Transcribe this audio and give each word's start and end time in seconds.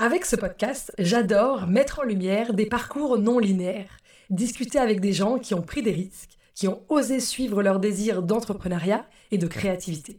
avec 0.00 0.24
ce 0.24 0.34
podcast, 0.34 0.94
j'adore 0.98 1.66
mettre 1.66 2.00
en 2.00 2.04
lumière 2.04 2.54
des 2.54 2.64
parcours 2.64 3.18
non 3.18 3.38
linéaires, 3.38 3.98
discuter 4.30 4.78
avec 4.78 4.98
des 4.98 5.12
gens 5.12 5.38
qui 5.38 5.52
ont 5.52 5.60
pris 5.60 5.82
des 5.82 5.90
risques, 5.90 6.38
qui 6.54 6.68
ont 6.68 6.80
osé 6.88 7.20
suivre 7.20 7.62
leur 7.62 7.80
désir 7.80 8.22
d'entrepreneuriat 8.22 9.04
et 9.30 9.36
de 9.36 9.46
créativité. 9.46 10.18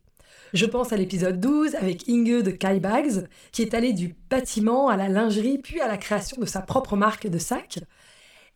Je 0.53 0.67
pense 0.67 0.93
à 0.93 0.97
l'épisode 0.97 1.39
12 1.39 1.73
avec 1.73 2.07
Inge 2.07 2.43
de 2.43 2.51
Kai 2.51 2.79
Bags, 2.79 3.27
qui 3.51 3.63
est 3.63 3.73
allé 3.73 3.91
du 3.91 4.15
bâtiment 4.29 4.87
à 4.87 4.97
la 4.97 5.09
lingerie 5.09 5.57
puis 5.57 5.81
à 5.81 5.87
la 5.87 5.97
création 5.97 6.39
de 6.39 6.45
sa 6.45 6.61
propre 6.61 6.95
marque 6.95 7.27
de 7.27 7.39
sacs. 7.39 7.79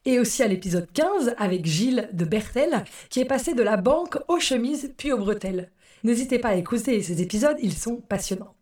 Et 0.06 0.20
aussi 0.20 0.44
à 0.44 0.48
l'épisode 0.48 0.88
15 0.94 1.34
avec 1.40 1.66
Gilles 1.66 2.08
de 2.14 2.26
Bertel, 2.26 2.84
qui 3.10 3.20
est 3.20 3.26
passé 3.26 3.56
de 3.56 3.64
la 3.64 3.78
banque 3.78 4.20
aux 4.28 4.40
chemises 4.40 4.94
puis 4.96 5.12
aux 5.12 5.18
bretelles. 5.18 5.72
N'hésitez 6.04 6.38
pas 6.38 6.50
à 6.50 6.56
écouter 6.56 7.02
ces 7.02 7.24
épisodes, 7.24 7.58
ils 7.64 7.74
sont 7.74 7.96
passionnants. 7.96 8.54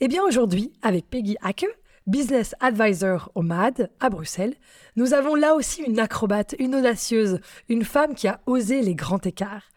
Et 0.00 0.04
eh 0.04 0.08
bien 0.08 0.22
aujourd'hui, 0.22 0.72
avec 0.80 1.10
Peggy 1.10 1.36
Hacke, 1.42 1.66
Business 2.08 2.54
Advisor 2.60 3.30
au 3.34 3.42
MAD 3.42 3.90
à 4.00 4.08
Bruxelles, 4.08 4.54
nous 4.96 5.12
avons 5.12 5.34
là 5.34 5.54
aussi 5.54 5.82
une 5.82 5.98
acrobate, 5.98 6.54
une 6.58 6.74
audacieuse, 6.74 7.38
une 7.68 7.84
femme 7.84 8.14
qui 8.14 8.26
a 8.26 8.40
osé 8.46 8.80
les 8.80 8.94
grands 8.94 9.20
écarts. 9.20 9.68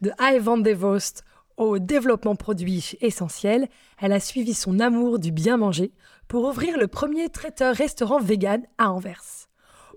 De 0.00 0.10
High 0.18 0.40
Van 0.40 0.56
Devost 0.56 1.24
au 1.58 1.78
développement 1.78 2.36
produit 2.36 2.96
essentiel, 3.02 3.68
elle 4.00 4.14
a 4.14 4.20
suivi 4.20 4.54
son 4.54 4.80
amour 4.80 5.18
du 5.18 5.30
bien 5.30 5.58
manger 5.58 5.92
pour 6.26 6.48
ouvrir 6.48 6.78
le 6.78 6.88
premier 6.88 7.28
traiteur-restaurant 7.28 8.18
vegan 8.18 8.62
à 8.78 8.90
Anvers. 8.90 9.46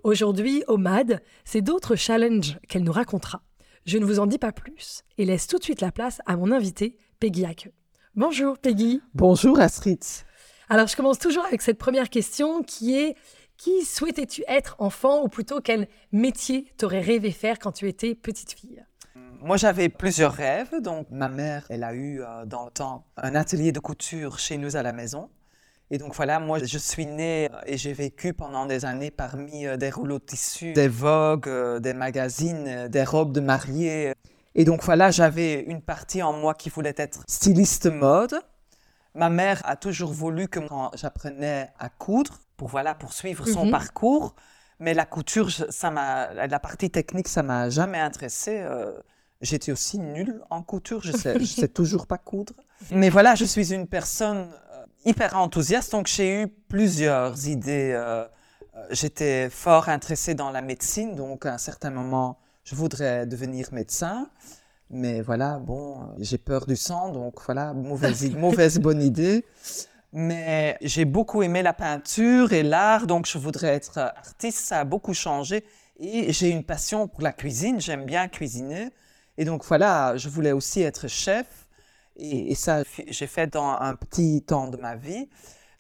Aujourd'hui, 0.03 0.65
au 0.67 0.75
MAD, 0.75 1.23
c'est 1.45 1.61
d'autres 1.61 1.95
challenges 1.95 2.59
qu'elle 2.67 2.83
nous 2.83 2.91
racontera. 2.91 3.43
Je 3.85 3.97
ne 3.97 4.05
vous 4.05 4.19
en 4.19 4.27
dis 4.27 4.39
pas 4.39 4.51
plus 4.51 5.03
et 5.17 5.23
laisse 5.23 5.47
tout 5.47 5.57
de 5.57 5.63
suite 5.63 5.79
la 5.79 5.93
place 5.93 6.19
à 6.25 6.35
mon 6.35 6.51
invité, 6.51 6.97
Peggy 7.21 7.45
Hacke. 7.45 7.71
Bonjour 8.13 8.57
Peggy. 8.57 9.01
Bonjour 9.13 9.57
Astrid. 9.57 10.03
Alors, 10.69 10.87
je 10.87 10.97
commence 10.97 11.17
toujours 11.17 11.45
avec 11.45 11.61
cette 11.61 11.77
première 11.77 12.09
question 12.09 12.61
qui 12.61 12.97
est 12.97 13.15
qui 13.55 13.85
souhaitais-tu 13.85 14.43
être 14.47 14.75
enfant 14.79 15.23
ou 15.23 15.29
plutôt 15.29 15.61
quel 15.61 15.87
métier 16.11 16.71
t'aurais 16.77 16.99
rêvé 16.99 17.31
faire 17.31 17.57
quand 17.57 17.71
tu 17.71 17.87
étais 17.87 18.15
petite 18.15 18.51
fille? 18.51 18.85
Moi, 19.41 19.55
j'avais 19.55 19.87
plusieurs 19.87 20.33
rêves. 20.33 20.81
Donc, 20.81 21.07
ma 21.09 21.29
mère, 21.29 21.65
elle 21.69 21.83
a 21.83 21.93
eu 21.93 22.21
euh, 22.21 22.45
dans 22.45 22.65
le 22.65 22.71
temps 22.71 23.05
un 23.15 23.33
atelier 23.33 23.71
de 23.71 23.79
couture 23.79 24.39
chez 24.39 24.57
nous 24.57 24.75
à 24.75 24.83
la 24.83 24.91
maison. 24.91 25.29
Et 25.89 25.97
donc, 25.97 26.13
voilà, 26.15 26.39
moi, 26.39 26.59
je 26.59 26.77
suis 26.77 27.05
née 27.05 27.49
euh, 27.51 27.59
et 27.65 27.77
j'ai 27.77 27.93
vécu 27.93 28.33
pendant 28.33 28.65
des 28.65 28.83
années 28.83 29.09
parmi 29.09 29.65
euh, 29.65 29.77
des 29.77 29.89
rouleaux 29.89 30.19
de 30.19 30.25
tissu, 30.25 30.73
des 30.73 30.89
vogues, 30.89 31.49
des 31.79 31.93
magazines, 31.93 32.89
des 32.89 33.03
robes 33.05 33.31
de 33.31 33.39
mariée. 33.39 34.13
Et 34.53 34.65
donc, 34.65 34.83
voilà, 34.83 35.11
j'avais 35.11 35.61
une 35.61 35.81
partie 35.81 36.21
en 36.21 36.33
moi 36.33 36.53
qui 36.53 36.69
voulait 36.69 36.95
être 36.97 37.21
styliste 37.27 37.85
mode. 37.87 38.37
Ma 39.17 39.29
mère 39.29 39.61
a 39.65 39.75
toujours 39.75 40.13
voulu 40.13 40.47
que 40.47 40.59
quand 40.59 40.91
j'apprenais 40.95 41.71
à 41.79 41.89
coudre, 41.89 42.39
pour 42.55 42.67
voilà, 42.67 42.93
poursuivre 42.93 43.47
son 43.47 43.65
mhm. 43.65 43.71
parcours, 43.71 44.35
mais 44.79 44.93
la 44.93 45.05
couture, 45.05 45.49
ça 45.51 45.89
m'a, 45.89 46.33
la 46.33 46.59
partie 46.59 46.91
technique, 46.91 47.27
ça 47.27 47.41
m'a 47.41 47.69
jamais 47.69 47.99
intéressé. 47.99 48.59
Euh, 48.59 48.91
j'étais 49.41 49.71
aussi 49.71 49.97
nulle 49.97 50.41
en 50.51 50.61
couture, 50.61 51.01
je 51.01 51.11
sais, 51.11 51.39
je 51.39 51.45
sais 51.59 51.67
toujours 51.67 52.05
pas 52.05 52.19
coudre. 52.19 52.53
Mais 52.91 53.09
voilà, 53.09 53.33
je 53.33 53.45
suis 53.45 53.73
une 53.73 53.87
personne 53.87 54.49
euh, 54.73 54.85
hyper 55.03 55.35
enthousiaste, 55.35 55.91
donc 55.93 56.05
j'ai 56.05 56.43
eu 56.43 56.47
plusieurs 56.47 57.47
idées. 57.47 57.93
Euh, 57.95 58.23
j'étais 58.91 59.49
fort 59.49 59.89
intéressée 59.89 60.35
dans 60.35 60.51
la 60.51 60.61
médecine, 60.61 61.15
donc 61.15 61.47
à 61.47 61.55
un 61.55 61.57
certain 61.57 61.89
moment, 61.89 62.37
je 62.63 62.75
voudrais 62.75 63.25
devenir 63.25 63.69
médecin. 63.71 64.29
Mais 64.89 65.21
voilà, 65.21 65.59
bon, 65.59 65.97
j'ai 66.17 66.37
peur 66.37 66.65
du 66.65 66.75
sang, 66.75 67.09
donc 67.09 67.41
voilà, 67.45 67.73
mauvaise, 67.73 68.79
bonne 68.79 69.01
idée. 69.01 69.43
Mais 70.13 70.77
j'ai 70.81 71.03
beaucoup 71.03 71.43
aimé 71.43 71.61
la 71.61 71.73
peinture 71.73 72.53
et 72.53 72.63
l'art, 72.63 73.05
donc 73.05 73.27
je 73.27 73.37
voudrais 73.37 73.73
être 73.73 73.97
artiste. 73.97 74.59
Ça 74.59 74.79
a 74.79 74.83
beaucoup 74.85 75.13
changé. 75.13 75.65
Et 75.99 76.31
j'ai 76.31 76.49
une 76.49 76.63
passion 76.63 77.07
pour 77.07 77.21
la 77.21 77.33
cuisine, 77.33 77.81
j'aime 77.81 78.05
bien 78.05 78.27
cuisiner. 78.27 78.89
Et 79.37 79.45
donc 79.45 79.65
voilà, 79.65 80.15
je 80.15 80.29
voulais 80.29 80.51
aussi 80.51 80.81
être 80.81 81.07
chef. 81.07 81.67
Et, 82.15 82.55
ça, 82.55 82.83
j'ai 83.07 83.27
fait 83.27 83.47
dans 83.47 83.77
un 83.79 83.95
petit 83.95 84.41
temps 84.41 84.67
de 84.67 84.77
ma 84.77 84.95
vie. 84.95 85.27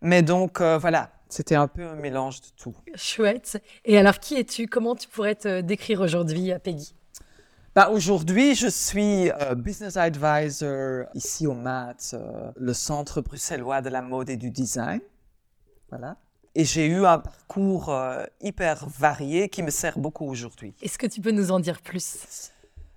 Mais 0.01 0.21
donc 0.21 0.61
euh, 0.61 0.77
voilà, 0.77 1.11
c'était 1.29 1.55
un 1.55 1.67
peu 1.67 1.83
un 1.83 1.95
mélange 1.95 2.41
de 2.41 2.47
tout. 2.57 2.75
Chouette. 2.95 3.61
Et 3.85 3.97
alors, 3.97 4.19
qui 4.19 4.35
es-tu? 4.35 4.67
Comment 4.67 4.95
tu 4.95 5.07
pourrais 5.07 5.35
te 5.35 5.61
décrire 5.61 6.01
aujourd'hui, 6.01 6.51
Peggy? 6.63 6.93
Bah, 7.77 7.91
Aujourd'hui, 7.91 8.55
je 8.55 8.65
suis 8.65 9.29
euh, 9.29 9.53
business 9.53 9.97
advisor 9.97 11.05
ici 11.13 11.45
au 11.45 11.53
MAT, 11.53 11.93
euh, 12.13 12.51
le 12.55 12.73
centre 12.73 13.21
bruxellois 13.21 13.81
de 13.81 13.89
la 13.89 14.01
mode 14.01 14.31
et 14.31 14.35
du 14.35 14.49
design. 14.49 14.99
Voilà. 15.89 16.17
Et 16.55 16.65
j'ai 16.65 16.87
eu 16.87 17.05
un 17.05 17.19
parcours 17.19 17.89
euh, 17.89 18.23
hyper 18.41 18.87
varié 18.89 19.47
qui 19.47 19.61
me 19.61 19.69
sert 19.69 19.99
beaucoup 19.99 20.25
aujourd'hui. 20.25 20.73
Est-ce 20.81 20.97
que 20.97 21.05
tu 21.05 21.21
peux 21.21 21.29
nous 21.29 21.51
en 21.51 21.59
dire 21.59 21.79
plus? 21.83 22.51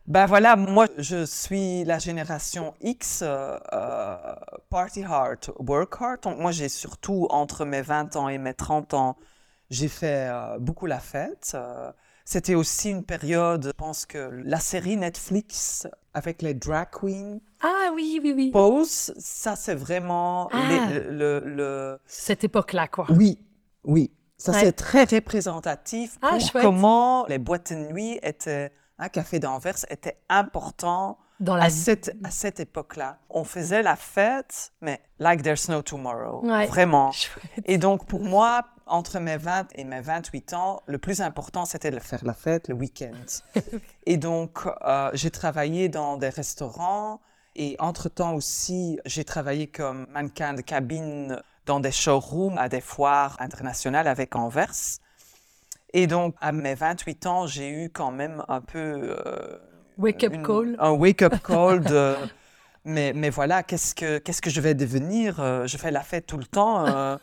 Ben 0.06 0.24
voilà, 0.24 0.56
moi 0.56 0.86
je 0.96 1.26
suis 1.26 1.84
la 1.84 1.98
génération 1.98 2.72
X, 2.80 3.22
party 4.70 5.04
hard, 5.04 5.52
work 5.58 5.94
hard. 6.00 6.22
Donc 6.22 6.38
moi 6.38 6.52
j'ai 6.52 6.70
surtout 6.70 7.26
entre 7.28 7.66
mes 7.66 7.82
20 7.82 8.16
ans 8.16 8.30
et 8.30 8.38
mes 8.38 8.54
30 8.54 8.94
ans, 8.94 9.18
j'ai 9.68 9.88
fait 9.88 10.32
beaucoup 10.58 10.86
la 10.86 11.00
fête. 11.00 11.54
C'était 12.32 12.54
aussi 12.54 12.90
une 12.90 13.02
période, 13.02 13.64
je 13.66 13.72
pense 13.72 14.06
que 14.06 14.30
la 14.44 14.60
série 14.60 14.96
Netflix 14.96 15.88
avec 16.14 16.42
les 16.42 16.54
drag 16.54 16.86
queens. 16.92 17.40
Ah 17.60 17.90
oui, 17.92 18.20
oui, 18.22 18.32
oui. 18.36 18.50
Pose, 18.52 19.12
ça 19.18 19.56
c'est 19.56 19.74
vraiment 19.74 20.48
ah. 20.52 20.90
le, 20.92 21.98
Cette 22.06 22.44
époque-là, 22.44 22.86
quoi. 22.86 23.06
Oui, 23.10 23.40
oui. 23.82 24.12
Ça 24.36 24.52
c'est 24.52 24.70
très 24.70 25.02
représentatif 25.02 26.18
ah, 26.22 26.38
pour 26.52 26.62
comment 26.62 27.26
les 27.26 27.38
boîtes 27.38 27.72
de 27.72 27.92
nuit 27.92 28.20
étaient, 28.22 28.70
un 29.00 29.08
café 29.08 29.40
d'Anvers 29.40 29.84
était 29.90 30.18
important 30.28 31.18
dans 31.40 31.56
la... 31.56 31.64
à 31.64 31.70
cette, 31.70 32.14
à 32.22 32.30
cette 32.30 32.60
époque-là. 32.60 33.18
On 33.30 33.44
faisait 33.44 33.82
la 33.82 33.96
fête, 33.96 34.72
mais 34.80 35.00
like 35.18 35.42
there's 35.42 35.68
no 35.68 35.82
tomorrow. 35.82 36.42
Vraiment. 36.68 37.10
Et 37.64 37.78
donc, 37.78 38.06
pour 38.06 38.20
moi, 38.20 38.66
entre 38.86 39.18
mes 39.18 39.36
20 39.36 39.68
et 39.76 39.84
mes 39.84 40.00
28 40.00 40.52
ans, 40.54 40.82
le 40.86 40.98
plus 40.98 41.20
important, 41.20 41.64
c'était 41.64 41.90
de 41.90 41.98
faire 41.98 42.24
la 42.24 42.34
fête 42.34 42.68
le 42.68 42.74
week-end. 42.74 43.60
et 44.06 44.16
donc, 44.16 44.66
euh, 44.82 45.10
j'ai 45.14 45.30
travaillé 45.30 45.88
dans 45.88 46.16
des 46.16 46.28
restaurants 46.28 47.20
et 47.56 47.76
entre-temps 47.78 48.34
aussi, 48.34 48.98
j'ai 49.06 49.24
travaillé 49.24 49.68
comme 49.68 50.06
mannequin 50.10 50.54
de 50.54 50.60
cabine 50.60 51.40
dans 51.66 51.80
des 51.80 51.92
showrooms 51.92 52.58
à 52.58 52.68
des 52.68 52.80
foires 52.80 53.36
internationales 53.38 54.08
avec 54.08 54.34
Anvers. 54.34 54.98
Et 55.92 56.06
donc, 56.06 56.34
à 56.40 56.52
mes 56.52 56.74
28 56.74 57.26
ans, 57.26 57.46
j'ai 57.46 57.68
eu 57.68 57.90
quand 57.90 58.10
même 58.10 58.44
un 58.48 58.60
peu... 58.60 59.16
Euh, 59.26 59.58
wake-up 60.00 60.42
call. 60.42 60.76
Un 60.78 60.92
wake-up 60.92 61.34
call 61.44 61.80
de... 61.80 62.14
mais, 62.84 63.12
mais 63.14 63.30
voilà, 63.30 63.62
qu'est-ce 63.62 63.94
que, 63.94 64.18
qu'est-ce 64.18 64.42
que 64.42 64.50
je 64.50 64.60
vais 64.60 64.74
devenir 64.74 65.40
euh, 65.40 65.66
Je 65.66 65.76
fais 65.76 65.90
la 65.90 66.02
fête 66.02 66.26
tout 66.26 66.38
le 66.38 66.46
temps. 66.46 67.18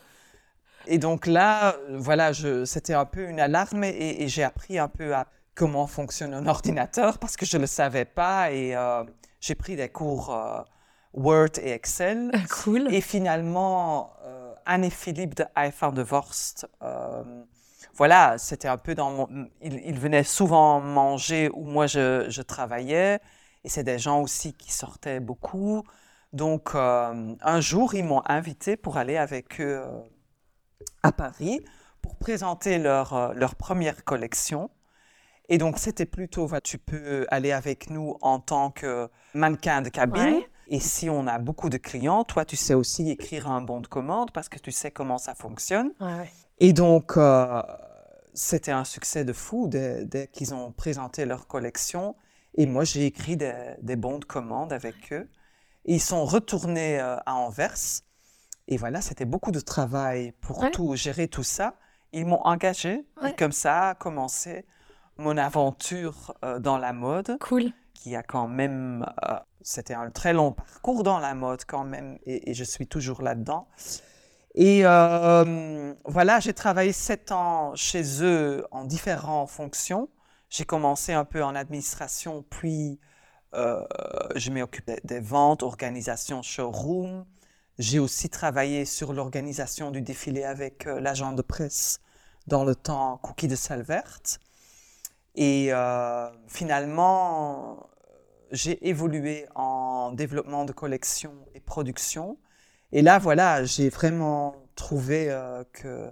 Et 0.88 0.98
donc 0.98 1.26
là, 1.26 1.76
voilà, 1.90 2.32
c'était 2.64 2.94
un 2.94 3.04
peu 3.04 3.28
une 3.28 3.40
alarme 3.40 3.84
et, 3.84 4.26
j'ai 4.28 4.42
appris 4.42 4.78
un 4.78 4.88
peu 4.88 5.14
à 5.14 5.26
comment 5.54 5.86
fonctionne 5.86 6.32
un 6.32 6.46
ordinateur 6.46 7.18
parce 7.18 7.36
que 7.36 7.44
je 7.44 7.56
ne 7.56 7.62
le 7.62 7.66
savais 7.66 8.06
pas 8.06 8.50
et 8.52 8.74
euh, 8.74 9.04
j'ai 9.40 9.54
pris 9.54 9.76
des 9.76 9.90
cours 9.90 10.34
euh, 10.34 10.62
Word 11.12 11.58
et 11.60 11.72
Excel. 11.72 12.30
Cool. 12.48 12.92
Et 12.94 13.02
finalement, 13.02 14.14
euh, 14.24 14.54
Anne-Philippe 14.64 15.34
de 15.34 15.44
Eiffel 15.56 15.92
de 15.92 16.02
Vorst, 16.02 16.66
voilà, 17.98 18.38
c'était 18.38 18.68
un 18.68 18.78
peu 18.78 18.94
dans 18.94 19.10
mon... 19.10 19.48
Ils, 19.60 19.98
venaient 19.98 20.22
souvent 20.22 20.80
manger 20.80 21.50
où 21.52 21.64
moi 21.64 21.88
je, 21.88 22.42
travaillais. 22.42 23.18
Et 23.64 23.68
c'est 23.68 23.82
des 23.82 23.98
gens 23.98 24.20
aussi 24.22 24.54
qui 24.54 24.72
sortaient 24.72 25.18
beaucoup. 25.18 25.82
Donc, 26.32 26.76
euh, 26.76 27.34
un 27.40 27.60
jour, 27.60 27.94
ils 27.94 28.04
m'ont 28.04 28.22
invité 28.26 28.76
pour 28.76 28.98
aller 28.98 29.16
avec 29.16 29.60
eux 29.60 29.80
euh, 29.82 30.00
à 31.02 31.10
Paris 31.10 31.60
pour 32.00 32.14
présenter 32.14 32.78
leur, 32.78 33.14
euh, 33.14 33.32
leur 33.34 33.56
première 33.56 34.04
collection. 34.04 34.70
Et 35.48 35.58
donc, 35.58 35.78
c'était 35.78 36.06
plutôt, 36.06 36.48
tu 36.62 36.78
peux 36.78 37.26
aller 37.30 37.50
avec 37.50 37.90
nous 37.90 38.16
en 38.22 38.38
tant 38.38 38.70
que 38.70 39.10
mannequin 39.34 39.82
de 39.82 39.88
cabine. 39.88 40.42
Et 40.68 40.78
si 40.78 41.10
on 41.10 41.26
a 41.26 41.38
beaucoup 41.38 41.68
de 41.68 41.78
clients, 41.78 42.22
toi, 42.22 42.44
tu 42.44 42.54
sais 42.54 42.74
aussi 42.74 43.10
écrire 43.10 43.50
un 43.50 43.60
bon 43.60 43.80
de 43.80 43.88
commande 43.88 44.30
parce 44.30 44.48
que 44.48 44.60
tu 44.60 44.70
sais 44.70 44.92
comment 44.92 45.18
ça 45.18 45.34
fonctionne. 45.34 45.90
Et 46.60 46.72
donc, 46.72 47.16
c'était 48.38 48.70
un 48.70 48.84
succès 48.84 49.24
de 49.24 49.32
fou 49.32 49.66
dès, 49.66 50.30
qu'ils 50.32 50.54
ont 50.54 50.70
présenté 50.70 51.24
leur 51.24 51.48
collection. 51.48 52.14
Et 52.54 52.66
moi, 52.66 52.84
j'ai 52.84 53.04
écrit 53.04 53.36
des, 53.36 53.96
bons 53.96 54.20
de 54.20 54.24
commande 54.24 54.72
avec 54.72 55.12
eux. 55.12 55.28
ils 55.84 56.00
sont 56.00 56.24
retournés 56.24 57.00
euh, 57.00 57.16
à 57.26 57.34
Anvers. 57.34 58.02
Et 58.68 58.76
voilà, 58.76 59.00
c'était 59.00 59.24
beaucoup 59.24 59.50
de 59.50 59.58
travail 59.58 60.32
pour 60.40 60.70
tout, 60.70 60.94
gérer 60.94 61.26
tout 61.26 61.42
ça. 61.42 61.74
Ils 62.12 62.26
m'ont 62.26 62.40
engagé. 62.42 63.04
Et 63.26 63.34
comme 63.34 63.52
ça 63.52 63.88
a 63.88 63.94
commencé 63.96 64.64
mon 65.16 65.36
aventure 65.36 66.32
euh, 66.44 66.60
dans 66.60 66.78
la 66.78 66.92
mode. 66.92 67.38
Cool. 67.40 67.72
Qui 67.92 68.14
a 68.14 68.22
quand 68.22 68.46
même. 68.46 69.04
Euh, 69.28 69.34
c'était 69.62 69.94
un 69.94 70.10
très 70.10 70.32
long 70.32 70.52
parcours 70.52 71.02
dans 71.02 71.18
la 71.18 71.34
mode 71.34 71.64
quand 71.66 71.84
même. 71.84 72.18
Et, 72.24 72.50
et 72.50 72.54
je 72.54 72.62
suis 72.62 72.86
toujours 72.86 73.20
là-dedans. 73.20 73.66
Et 74.60 74.80
euh, 74.84 75.94
voilà, 76.04 76.40
j'ai 76.40 76.52
travaillé 76.52 76.92
sept 76.92 77.30
ans 77.30 77.76
chez 77.76 78.24
eux 78.24 78.66
en 78.72 78.82
différentes 78.84 79.50
fonctions. 79.50 80.08
J'ai 80.50 80.64
commencé 80.64 81.12
un 81.12 81.24
peu 81.24 81.44
en 81.44 81.54
administration, 81.54 82.44
puis 82.50 82.98
euh, 83.54 83.80
je 84.34 84.50
m'ai 84.50 84.60
occupé 84.60 84.98
des 85.04 85.20
ventes, 85.20 85.62
organisation, 85.62 86.42
showroom. 86.42 87.24
J'ai 87.78 88.00
aussi 88.00 88.30
travaillé 88.30 88.84
sur 88.84 89.12
l'organisation 89.12 89.92
du 89.92 90.02
défilé 90.02 90.42
avec 90.42 90.88
euh, 90.88 90.98
l'agent 90.98 91.34
de 91.34 91.42
presse 91.42 92.00
dans 92.48 92.64
le 92.64 92.74
temps 92.74 93.18
Cookie 93.18 93.46
de 93.46 93.54
Salverte. 93.54 94.40
Et 95.36 95.70
finalement, 96.48 97.88
j'ai 98.50 98.88
évolué 98.88 99.46
en 99.54 100.10
développement 100.10 100.64
de 100.64 100.72
collection 100.72 101.32
et 101.54 101.60
production. 101.60 102.38
Et 102.92 103.02
là, 103.02 103.18
voilà, 103.18 103.64
j'ai 103.64 103.90
vraiment 103.90 104.56
trouvé 104.74 105.30
euh, 105.30 105.64
que 105.72 106.10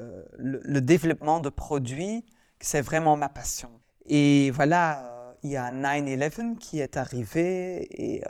euh, 0.00 0.24
le, 0.36 0.80
développement 0.80 1.40
de 1.40 1.48
produits, 1.48 2.24
c'est 2.60 2.80
vraiment 2.80 3.16
ma 3.16 3.28
passion. 3.28 3.70
Et 4.06 4.50
voilà, 4.50 5.04
euh, 5.04 5.32
il 5.42 5.50
y 5.50 5.56
a 5.56 5.70
9-11 5.70 6.56
qui 6.58 6.80
est 6.80 6.96
arrivé 6.96 7.86
et 7.90 8.24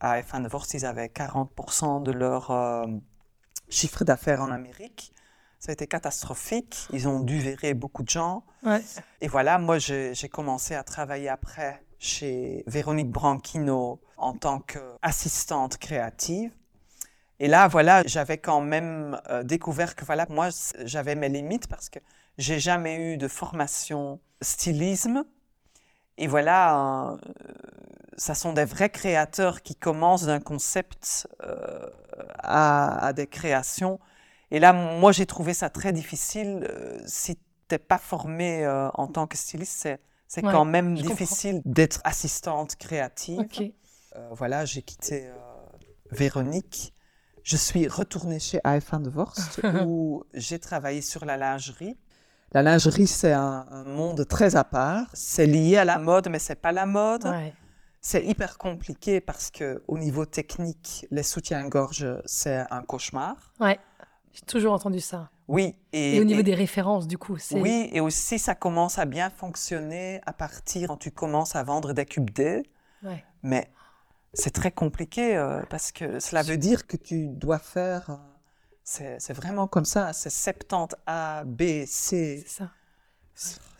à 0.00 0.20
F1 0.20 0.42
Divorce, 0.42 0.74
ils 0.74 0.84
avaient 0.84 1.06
40% 1.06 2.02
de 2.02 2.12
leur 2.12 2.86
chiffre 3.70 4.04
d'affaires 4.04 4.42
en 4.42 4.50
Amérique. 4.50 5.14
Ça 5.58 5.70
a 5.70 5.72
été 5.72 5.86
catastrophique. 5.86 6.88
Ils 6.92 7.08
ont 7.08 7.20
dû 7.20 7.38
virer 7.38 7.72
beaucoup 7.72 8.02
de 8.02 8.10
gens. 8.10 8.44
Et 9.22 9.28
voilà, 9.28 9.58
moi, 9.58 9.78
j'ai 9.78 10.28
commencé 10.30 10.74
à 10.74 10.82
travailler 10.82 11.30
après 11.30 11.82
chez 11.98 12.64
Véronique 12.66 13.10
Branchino 13.10 14.00
en 14.18 14.34
tant 14.34 14.58
qu'assistante 14.58 15.78
créative. 15.78 16.50
Et 17.42 17.48
là, 17.48 17.66
voilà, 17.66 18.04
j'avais 18.06 18.38
quand 18.38 18.60
même 18.60 19.20
euh, 19.28 19.42
découvert 19.42 19.96
que 19.96 20.04
voilà, 20.04 20.26
moi, 20.30 20.50
j'avais 20.84 21.16
mes 21.16 21.28
limites 21.28 21.66
parce 21.66 21.88
que 21.88 21.98
j'ai 22.38 22.60
jamais 22.60 22.94
eu 22.94 23.16
de 23.16 23.26
formation 23.26 24.20
stylisme. 24.40 25.24
Et 26.18 26.28
voilà, 26.28 27.10
euh, 27.10 27.16
ça 28.16 28.36
sont 28.36 28.52
des 28.52 28.64
vrais 28.64 28.90
créateurs 28.90 29.62
qui 29.62 29.74
commencent 29.74 30.26
d'un 30.26 30.38
concept 30.38 31.26
euh, 31.42 31.84
à, 32.38 33.12
des 33.12 33.26
créations. 33.26 33.98
Et 34.52 34.60
là, 34.60 34.72
moi, 34.72 35.10
j'ai 35.10 35.26
trouvé 35.26 35.52
ça 35.52 35.68
très 35.68 35.92
difficile. 35.92 36.70
si 37.06 37.34
tu 37.34 37.42
n'es 37.72 37.78
pas 37.78 37.98
formé 37.98 38.64
en 38.94 39.08
tant 39.08 39.26
que 39.26 39.36
styliste, 39.36 39.88
c'est 40.28 40.42
quand 40.42 40.64
même 40.64 40.94
difficile 40.94 41.60
d'être 41.64 42.02
assistante 42.04 42.76
créative. 42.76 43.48
voilà, 44.30 44.64
j'ai 44.64 44.82
quitté 44.82 45.28
Véronique 46.12 46.94
je 47.42 47.56
suis 47.56 47.88
retournée 47.88 48.38
chez 48.38 48.58
AF1 48.58 49.02
de 49.02 49.10
Vorst 49.10 49.60
où 49.86 50.24
j'ai 50.34 50.58
travaillé 50.58 51.00
sur 51.00 51.24
la 51.24 51.36
lingerie. 51.36 51.96
La 52.52 52.62
lingerie, 52.62 53.06
c'est 53.06 53.32
un, 53.32 53.84
monde 53.86 54.26
très 54.28 54.56
à 54.56 54.64
part. 54.64 55.06
C'est 55.14 55.46
lié 55.46 55.78
à 55.78 55.84
la 55.84 55.98
mode, 55.98 56.28
mais 56.28 56.38
c'est 56.38 56.54
pas 56.54 56.72
la 56.72 56.86
mode. 56.86 57.26
C'est 58.00 58.24
hyper 58.24 58.58
compliqué 58.58 59.20
parce 59.20 59.50
que 59.50 59.82
au 59.86 59.96
niveau 59.96 60.26
technique, 60.26 61.06
les 61.10 61.22
soutiens-gorge, 61.22 62.06
c'est 62.26 62.64
un 62.70 62.82
cauchemar. 62.82 63.36
Ouais, 63.60 63.78
j'ai 64.32 64.44
toujours 64.44 64.72
entendu 64.72 65.00
ça. 65.00 65.30
Oui. 65.46 65.76
Et, 65.92 66.20
au 66.20 66.24
niveau 66.24 66.42
des 66.42 66.54
références, 66.54 67.06
du 67.06 67.16
coup, 67.16 67.36
c'est. 67.38 67.60
Oui, 67.60 67.90
et 67.92 68.00
aussi 68.00 68.38
ça 68.38 68.54
commence 68.54 68.98
à 68.98 69.04
bien 69.04 69.30
fonctionner 69.30 70.20
à 70.26 70.32
partir 70.32 70.88
quand 70.88 70.96
tu 70.96 71.10
commences 71.10 71.54
à 71.54 71.62
vendre 71.62 71.92
des 71.92 72.04
cubes 72.04 72.30
D. 72.30 72.64
Ouais. 73.02 73.24
Mais 73.42 73.70
c'est 74.34 74.50
très 74.50 74.70
compliqué 74.70 75.36
euh, 75.36 75.62
parce 75.68 75.92
que 75.92 76.20
cela 76.20 76.42
veut 76.42 76.56
dire 76.56 76.86
que 76.86 76.96
tu 76.96 77.28
dois 77.28 77.58
faire. 77.58 78.10
Euh, 78.10 79.16
c'est 79.18 79.32
vraiment 79.32 79.66
comme 79.66 79.84
ça, 79.84 80.12
c'est 80.12 80.30
70 80.30 80.96
A, 81.06 81.44
B, 81.44 81.84
C. 81.86 82.44
C'est 82.46 82.48
ça. 82.48 82.70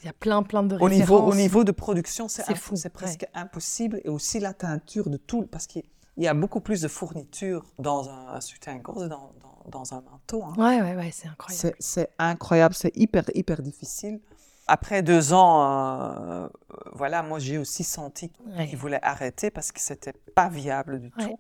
Il 0.03 0.07
y 0.07 0.09
a 0.09 0.13
plein, 0.13 0.43
plein 0.43 0.63
de 0.63 0.77
au 0.77 0.89
Niveau, 0.89 1.19
au 1.19 1.35
niveau 1.35 1.63
de 1.63 1.71
production, 1.73 2.27
c'est 2.29 2.45
presque 2.91 3.27
impossible. 3.35 4.01
Et 4.05 4.09
aussi 4.09 4.41
la 4.41 4.53
teinture 4.53 5.09
de 5.11 5.17
tout, 5.17 5.47
parce 5.47 5.67
qu'il 5.67 5.85
y 6.17 6.27
a 6.27 6.35
beaucoup 6.35 6.61
plus 6.61 6.81
de 6.81 6.89
fournitures 6.89 7.65
dans 7.79 8.09
un, 8.09 8.41
soutien-gorge, 8.41 9.09
dans, 9.09 9.33
dans, 9.41 9.71
dans, 9.71 9.95
un 9.95 10.01
manteau. 10.01 10.43
Hein. 10.43 10.55
Ouais, 10.57 10.83
ouais, 10.83 10.97
ouais, 10.97 11.11
c'est 11.13 11.29
incroyable. 11.29 11.77
C'est 11.79 12.11
incroyable, 12.19 12.75
c'est 12.75 12.97
hyper, 12.97 13.25
hyper 13.35 13.63
difficile. 13.63 14.21
Après 14.69 15.03
deux 15.03 15.33
ans, 15.33 15.65
euh, 15.65 16.49
voilà, 16.93 17.23
moi 17.23 17.39
j'ai 17.39 17.59
aussi 17.59 17.83
senti 17.83 18.31
qu'il 18.31 18.77
voulait 18.77 19.03
arrêter 19.03 19.51
parce 19.51 19.73
que 19.73 19.81
c'était 19.81 20.13
pas 20.13 20.49
viable 20.49 21.01
du 21.01 21.11
tout. 21.11 21.39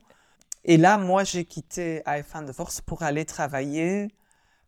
Et 0.64 0.76
là, 0.76 0.98
moi 0.98 1.24
j'ai 1.24 1.44
quitté 1.44 2.02
AF1 2.06 2.44
de 2.46 2.52
Force 2.52 2.80
pour 2.80 3.02
aller 3.02 3.24
travailler 3.24 4.08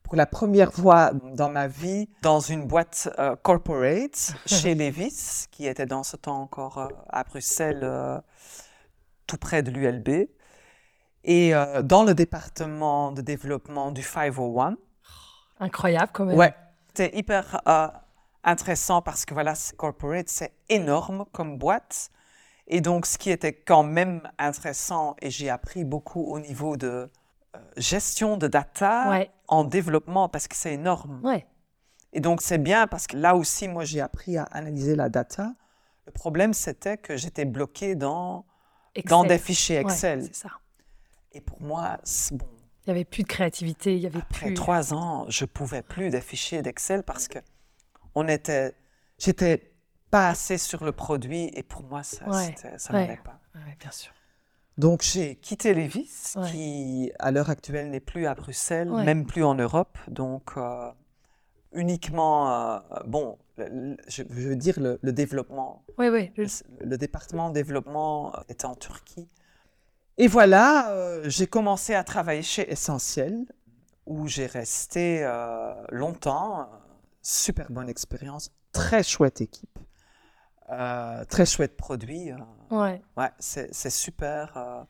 pour 0.02 0.16
la 0.16 0.26
première 0.26 0.72
fois 0.72 1.12
dans 1.32 1.48
ma 1.48 1.66
vie 1.66 2.08
dans 2.22 2.38
une 2.40 2.66
boîte 2.66 3.08
euh, 3.18 3.36
corporate 3.36 4.34
chez 4.46 4.74
Levis, 4.74 5.46
qui 5.50 5.66
était 5.66 5.86
dans 5.86 6.02
ce 6.02 6.16
temps 6.16 6.40
encore 6.40 6.78
euh, 6.78 6.88
à 7.08 7.24
Bruxelles, 7.24 8.22
tout 9.26 9.38
près 9.38 9.62
de 9.62 9.70
l'ULB, 9.70 10.28
et 11.24 11.54
dans 11.82 12.04
le 12.04 12.14
département 12.14 13.10
de 13.10 13.22
développement 13.22 13.90
du 13.90 14.02
501. 14.02 14.76
Incroyable 15.58 16.10
quand 16.12 16.26
même. 16.26 16.36
Ouais, 16.36 16.54
c'était 16.88 17.16
hyper 17.16 17.62
intéressant 18.44 19.02
parce 19.02 19.24
que 19.24 19.34
voilà, 19.34 19.54
corporate, 19.76 20.28
c'est 20.28 20.52
énorme 20.68 21.24
comme 21.32 21.58
boîte. 21.58 22.10
Et 22.66 22.80
donc, 22.80 23.06
ce 23.06 23.18
qui 23.18 23.30
était 23.30 23.52
quand 23.52 23.82
même 23.82 24.22
intéressant, 24.38 25.16
et 25.20 25.30
j'ai 25.30 25.50
appris 25.50 25.84
beaucoup 25.84 26.24
au 26.24 26.40
niveau 26.40 26.76
de 26.76 27.10
euh, 27.56 27.58
gestion 27.76 28.36
de 28.36 28.46
data 28.46 29.26
en 29.48 29.64
développement 29.64 30.28
parce 30.28 30.48
que 30.48 30.56
c'est 30.56 30.74
énorme. 30.74 31.20
Ouais. 31.22 31.46
Et 32.12 32.20
donc, 32.20 32.40
c'est 32.40 32.58
bien 32.58 32.86
parce 32.86 33.06
que 33.06 33.16
là 33.16 33.36
aussi, 33.36 33.68
moi, 33.68 33.84
j'ai 33.84 34.00
appris 34.00 34.38
à 34.38 34.44
analyser 34.44 34.96
la 34.96 35.08
data. 35.08 35.52
Le 36.06 36.12
problème, 36.12 36.54
c'était 36.54 36.96
que 36.96 37.16
j'étais 37.16 37.44
bloqué 37.44 37.96
dans, 37.96 38.46
dans 39.06 39.24
des 39.24 39.38
fichiers 39.38 39.76
Excel. 39.76 40.28
ça. 40.32 40.48
Et 41.32 41.40
pour 41.40 41.60
moi, 41.60 41.98
bon. 42.32 42.46
Il 42.86 42.90
n'y 42.90 42.92
avait 42.92 43.04
plus 43.04 43.22
de 43.22 43.28
créativité, 43.28 43.94
il 43.94 44.02
y 44.02 44.06
avait 44.06 44.18
après 44.18 44.46
plus. 44.46 44.54
trois 44.54 44.92
ans, 44.92 45.24
je 45.28 45.46
pouvais 45.46 45.82
plus 45.82 46.10
des 46.10 46.20
fichiers 46.20 46.60
d'Excel 46.60 47.02
parce 47.02 47.28
que 47.28 47.38
on 48.14 48.28
était, 48.28 48.74
j'étais 49.18 49.74
pas 50.10 50.28
assez 50.28 50.58
sur 50.58 50.84
le 50.84 50.92
produit 50.92 51.50
et 51.54 51.62
pour 51.62 51.82
moi, 51.82 52.02
ça 52.02 52.24
ça 52.78 52.92
n'allait 52.92 53.20
pas. 53.24 53.40
bien 53.80 53.90
sûr. 53.90 54.12
Donc 54.76 55.02
j'ai 55.02 55.36
quitté 55.36 55.72
Levis, 55.72 56.34
qui 56.50 57.12
à 57.20 57.30
l'heure 57.30 57.50
actuelle 57.50 57.90
n'est 57.90 58.00
plus 58.00 58.26
à 58.26 58.34
Bruxelles, 58.34 58.90
même 58.90 59.24
plus 59.24 59.44
en 59.44 59.54
Europe. 59.54 59.96
Donc 60.08 60.52
euh, 60.56 60.90
uniquement, 61.72 62.50
euh, 62.50 62.78
bon, 63.06 63.38
je, 63.56 64.22
veux 64.28 64.56
dire 64.56 64.80
le, 64.80 65.12
développement. 65.12 65.84
Oui, 65.98 66.08
oui. 66.08 66.32
Le, 66.80 66.96
département 66.96 67.50
développement 67.50 68.32
était 68.48 68.66
en 68.66 68.74
Turquie. 68.74 69.28
Et 70.18 70.26
voilà, 70.26 70.90
euh, 70.90 71.22
j'ai 71.28 71.46
commencé 71.46 71.94
à 71.94 72.02
travailler 72.02 72.42
chez 72.42 72.70
Essentiel, 72.70 73.46
où 74.06 74.26
j'ai 74.26 74.46
resté 74.46 75.24
longtemps 75.90 76.68
super 77.24 77.72
bonne 77.72 77.88
expérience, 77.88 78.50
très 78.70 79.02
chouette 79.02 79.40
équipe, 79.40 79.78
euh, 80.70 81.24
très 81.24 81.46
chouette 81.46 81.76
produit. 81.76 82.30
Euh, 82.30 82.36
ouais. 82.70 83.02
Ouais, 83.16 83.30
c'est 83.38 83.90
super. 83.90 84.56
Euh, 84.56 84.84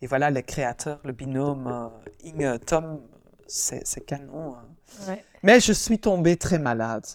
et 0.00 0.06
voilà, 0.06 0.30
les 0.30 0.42
créateurs, 0.44 1.00
le 1.04 1.12
binôme 1.12 1.90
Inge 2.24 2.60
Tom, 2.66 3.00
c'est 3.48 4.04
canon. 4.06 4.54
hein. 4.56 4.68
Ouais. 5.08 5.24
Mais 5.42 5.58
je 5.60 5.72
suis 5.72 5.98
tombée 5.98 6.36
très 6.36 6.58
malade. 6.58 7.06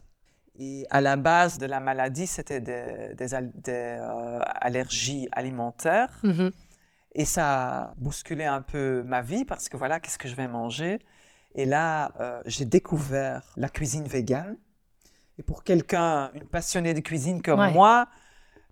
Et 0.60 0.86
à 0.90 1.02
la 1.02 1.16
base 1.16 1.58
de 1.58 1.66
la 1.66 1.80
maladie, 1.80 2.28
c'était 2.28 2.62
des, 2.62 3.14
des 3.16 3.34
al- 3.34 3.52
des, 3.56 3.98
euh, 4.00 4.40
allergies 4.62 5.28
alimentaires. 5.32 6.20
Mhm. 6.24 6.52
Et 7.16 7.26
ça 7.26 7.46
a 7.86 7.94
bousculé 7.98 8.44
un 8.46 8.62
peu 8.62 9.04
ma 9.04 9.22
vie 9.22 9.46
parce 9.46 9.70
que 9.70 9.78
voilà, 9.78 10.00
qu'est-ce 10.00 10.18
que 10.18 10.28
je 10.28 10.36
vais 10.36 10.48
manger? 10.48 11.00
Et 11.56 11.66
là, 11.66 12.12
euh, 12.20 12.42
j'ai 12.46 12.66
découvert 12.66 13.42
la 13.58 13.70
cuisine 13.70 14.06
végane. 14.08 14.58
Et 15.38 15.44
pour 15.44 15.64
quelqu'un, 15.64 16.32
une 16.34 16.46
passionnée 16.46 16.94
de 16.94 17.00
cuisine 17.00 17.42
comme 17.42 17.60
Ouais. 17.60 17.72
moi, 17.72 18.08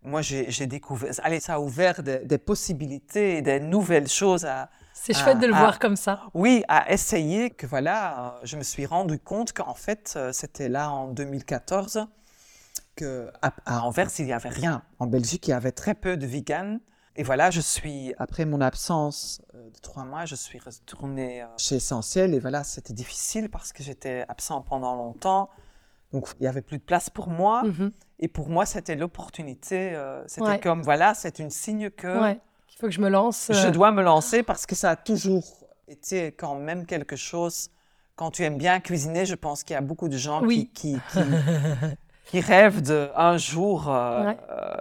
moi, 0.04 0.22
j'ai 0.22 0.66
découvert. 0.66 1.12
Allez, 1.24 1.40
ça 1.40 1.56
a 1.56 1.60
ouvert 1.60 2.02
des, 2.02 2.20
des 2.20 2.38
possibilités 2.40 3.38
et 3.38 3.42
des 3.44 3.60
nouvelles 3.60 4.08
choses 4.08 4.46
à, 4.46 4.70
C'est 4.94 5.14
chouette 5.14 5.40
de 5.40 5.46
le 5.46 5.54
voir 5.54 5.78
comme 5.78 5.96
ça. 5.96 6.24
oui, 6.34 6.64
à 6.68 6.92
essayer 6.92 7.52
que 7.52 7.68
voilà, 7.68 8.00
euh, 8.20 8.40
je 8.44 8.58
me 8.58 8.64
suis 8.64 8.88
rendu 8.88 9.20
compte 9.20 9.54
qu'en 9.54 9.76
fait, 9.76 10.14
euh, 10.16 10.32
c'était 10.34 10.70
là 10.70 10.90
en 10.92 11.08
2014 11.08 12.08
que 12.96 13.32
à, 13.44 13.54
à 13.66 13.82
Anvers, 13.84 14.10
il 14.20 14.26
n'y 14.26 14.34
avait 14.34 14.50
rien. 14.50 14.82
En 15.00 15.06
Belgique, 15.08 15.48
il 15.48 15.52
y 15.52 15.54
avait 15.54 15.72
très 15.72 15.94
peu 15.94 16.18
de 16.18 16.26
vegan. 16.26 16.80
Et 17.18 17.24
voilà, 17.24 17.52
je 17.52 17.60
suis, 17.62 18.14
après 18.18 18.46
mon 18.46 18.62
absence 18.62 19.42
euh, 19.56 19.70
de 19.70 19.80
trois 19.82 20.06
mois, 20.06 20.26
je 20.26 20.36
suis 20.36 20.60
retournée 20.60 21.42
euh, 21.42 21.46
chez 21.58 21.76
Essentiel. 21.76 22.34
Et 22.34 22.40
voilà, 22.40 22.64
c'était 22.64 22.94
difficile 22.94 23.50
parce 23.50 23.74
que 23.74 23.84
j'étais 23.84 24.26
absent 24.30 24.62
pendant 24.62 24.96
longtemps. 24.96 25.50
Donc, 26.14 26.30
il 26.40 26.44
n'y 26.44 26.48
avait 26.48 26.62
plus 26.62 26.78
de 26.78 26.84
place 26.84 27.10
pour 27.10 27.28
moi. 27.28 27.64
Mhm. 27.64 27.92
Et 28.20 28.28
pour 28.28 28.50
moi, 28.50 28.66
c'était 28.66 28.96
l'opportunité. 28.96 29.94
euh, 29.94 30.24
c'était 30.28 30.48
Ouais. 30.48 30.60
comme, 30.60 30.82
voilà, 30.84 31.14
c'est 31.14 31.40
une 31.40 31.50
signe 31.50 31.90
que 31.90 32.20
Ouais. 32.22 32.40
Il 32.74 32.78
faut 32.80 32.88
que 32.88 32.94
je 32.94 33.02
me 33.02 33.10
lance. 33.10 33.48
je 33.54 33.68
euh, 33.68 33.72
dois 33.72 33.92
me 33.92 34.02
lancer 34.02 34.42
parce 34.44 34.66
que 34.66 34.74
ça 34.76 34.92
a 34.92 34.96
toujours 34.96 35.46
été 35.88 36.32
quand 36.32 36.56
même 36.56 36.86
quelque 36.86 37.16
chose. 37.18 37.70
Quand 38.16 38.32
tu 38.32 38.44
aimes 38.44 38.58
bien 38.58 38.80
cuisiner, 38.80 39.26
je 39.26 39.36
pense 39.36 39.64
qu'il 39.64 39.74
y 39.74 39.78
a 39.78 39.82
beaucoup 39.82 40.08
de 40.08 40.18
gens 40.18 40.42
Oui. 40.44 40.72
qui, 40.74 40.94
qui, 40.94 41.20
qui, 41.20 41.20
qui 42.26 42.40
rêvent 42.40 42.82
de 42.82 43.10
un 43.16 43.38
jour, 43.38 43.90
euh, 43.90 44.26
Ouais. 44.28 44.38
euh, 44.50 44.76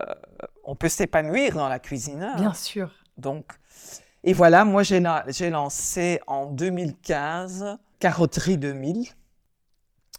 on 0.65 0.77
peut 0.77 0.89
s'épanouir 0.89 1.55
dans 1.55 1.69
la 1.69 1.79
cuisine. 1.79 2.23
hein. 2.23 2.37
Bien 2.37 2.55
sûr. 2.55 2.91
Donc, 3.17 3.47
et 4.25 4.33
voilà, 4.33 4.65
moi 4.65 4.83
j'ai 4.83 5.01
la- 5.01 5.25
j'ai 5.29 5.51
lancé 5.51 6.21
en 6.27 6.47
2015 6.47 7.79
Carotterie 7.99 8.57
2000 8.59 9.09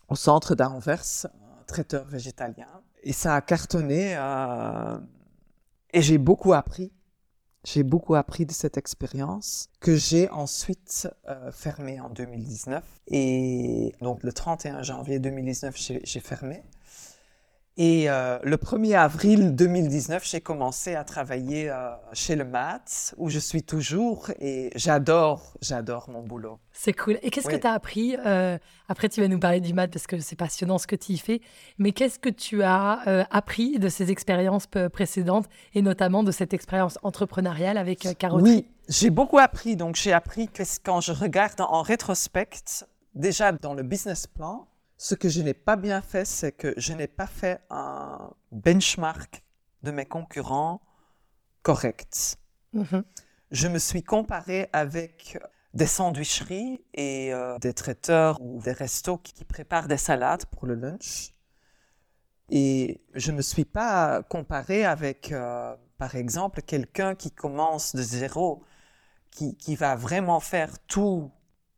au 0.09 0.15
centre 0.15 0.55
d'Anvers, 0.55 1.03
un 1.25 1.63
traiteur 1.65 2.05
végétalien. 2.05 2.67
Et 3.03 3.13
ça 3.13 3.35
a 3.35 3.41
cartonné 3.41 4.15
euh, 4.17 4.97
et 5.93 6.01
j'ai 6.01 6.17
beaucoup 6.17 6.53
appris. 6.53 6.91
J'ai 7.63 7.83
beaucoup 7.83 8.15
appris 8.15 8.45
de 8.47 8.51
cette 8.51 8.77
expérience 8.77 9.69
que 9.79 9.95
j'ai 9.95 10.29
ensuite 10.31 11.07
euh, 11.29 11.51
fermée 11.51 11.99
en 11.99 12.09
2019. 12.09 12.83
Et 13.07 13.93
donc 14.01 14.23
le 14.23 14.33
31 14.33 14.81
janvier 14.81 15.19
2019, 15.19 15.75
j'ai 15.77 16.01
j'ai 16.03 16.19
fermé. 16.19 16.63
Et 17.77 18.09
euh, 18.09 18.37
le 18.43 18.57
1er 18.57 18.95
avril 18.95 19.55
2019, 19.55 20.27
j'ai 20.27 20.41
commencé 20.41 20.93
à 20.93 21.05
travailler 21.05 21.69
euh, 21.69 21.91
chez 22.11 22.35
le 22.35 22.43
MAT, 22.43 23.13
où 23.17 23.29
je 23.29 23.39
suis 23.39 23.63
toujours, 23.63 24.29
et 24.41 24.71
j'adore, 24.75 25.53
j'adore 25.61 26.09
mon 26.09 26.21
boulot. 26.21 26.59
C'est 26.73 26.91
cool. 26.91 27.17
Et 27.23 27.29
qu'est-ce 27.29 27.47
que 27.47 27.55
tu 27.55 27.67
as 27.67 27.71
appris 27.71 28.17
euh, 28.25 28.57
Après, 28.89 29.07
tu 29.07 29.21
vas 29.21 29.29
nous 29.29 29.39
parler 29.39 29.61
du 29.61 29.73
maths 29.73 29.91
parce 29.91 30.05
que 30.05 30.19
c'est 30.19 30.35
passionnant 30.35 30.77
ce 30.79 30.87
que 30.87 30.97
tu 30.97 31.13
y 31.13 31.17
fais. 31.17 31.39
Mais 31.77 31.93
qu'est-ce 31.93 32.19
que 32.19 32.29
tu 32.29 32.61
as 32.61 33.07
euh, 33.07 33.23
appris 33.31 33.79
de 33.79 33.87
ces 33.87 34.11
expériences 34.11 34.67
précédentes 34.91 35.47
et 35.73 35.81
notamment 35.81 36.23
de 36.23 36.31
cette 36.31 36.53
expérience 36.53 36.99
entrepreneuriale 37.03 37.77
avec 37.77 37.99
Carotterie 38.17 38.51
Oui, 38.51 38.67
j'ai 38.89 39.09
beaucoup 39.11 39.39
appris. 39.39 39.77
Donc, 39.77 39.95
j'ai 39.95 40.11
appris 40.11 40.49
que 40.49 40.63
quand 40.83 40.99
je 40.99 41.13
regarde 41.13 41.61
en 41.61 41.83
rétrospect, 41.83 42.49
déjà 43.15 43.53
dans 43.53 43.73
le 43.73 43.83
business 43.83 44.27
plan, 44.27 44.67
ce 45.01 45.15
que 45.15 45.29
je 45.29 45.41
n'ai 45.41 45.55
pas 45.55 45.77
bien 45.77 45.99
fait, 45.99 46.25
c'est 46.25 46.51
que 46.51 46.75
je 46.77 46.93
n'ai 46.93 47.07
pas 47.07 47.25
fait 47.25 47.59
un 47.71 48.29
benchmark 48.51 49.43
de 49.81 49.89
mes 49.89 50.05
concurrents 50.05 50.79
correct. 51.63 52.37
Mhm. 52.73 53.03
Je 53.49 53.67
me 53.67 53.79
suis 53.79 54.03
comparé 54.03 54.69
avec 54.73 55.39
des 55.73 55.87
sandwicheries 55.87 56.85
et 56.93 57.33
euh, 57.33 57.57
des 57.57 57.73
traiteurs 57.73 58.39
ou 58.41 58.61
des 58.61 58.73
restos 58.73 59.17
qui, 59.17 59.33
qui 59.33 59.43
préparent 59.43 59.87
des 59.87 59.97
salades 59.97 60.45
pour 60.45 60.67
le 60.67 60.75
lunch. 60.75 61.33
Et 62.51 63.01
je 63.15 63.31
ne 63.31 63.37
me 63.37 63.41
suis 63.41 63.65
pas 63.65 64.21
comparé 64.21 64.85
avec, 64.85 65.31
euh, 65.31 65.75
par 65.97 66.15
exemple, 66.15 66.61
quelqu'un 66.61 67.15
qui 67.15 67.31
commence 67.31 67.95
de 67.95 68.03
zéro, 68.03 68.63
qui, 69.31 69.57
qui 69.57 69.75
va 69.75 69.95
vraiment 69.95 70.39
faire 70.39 70.77
tout 70.85 71.31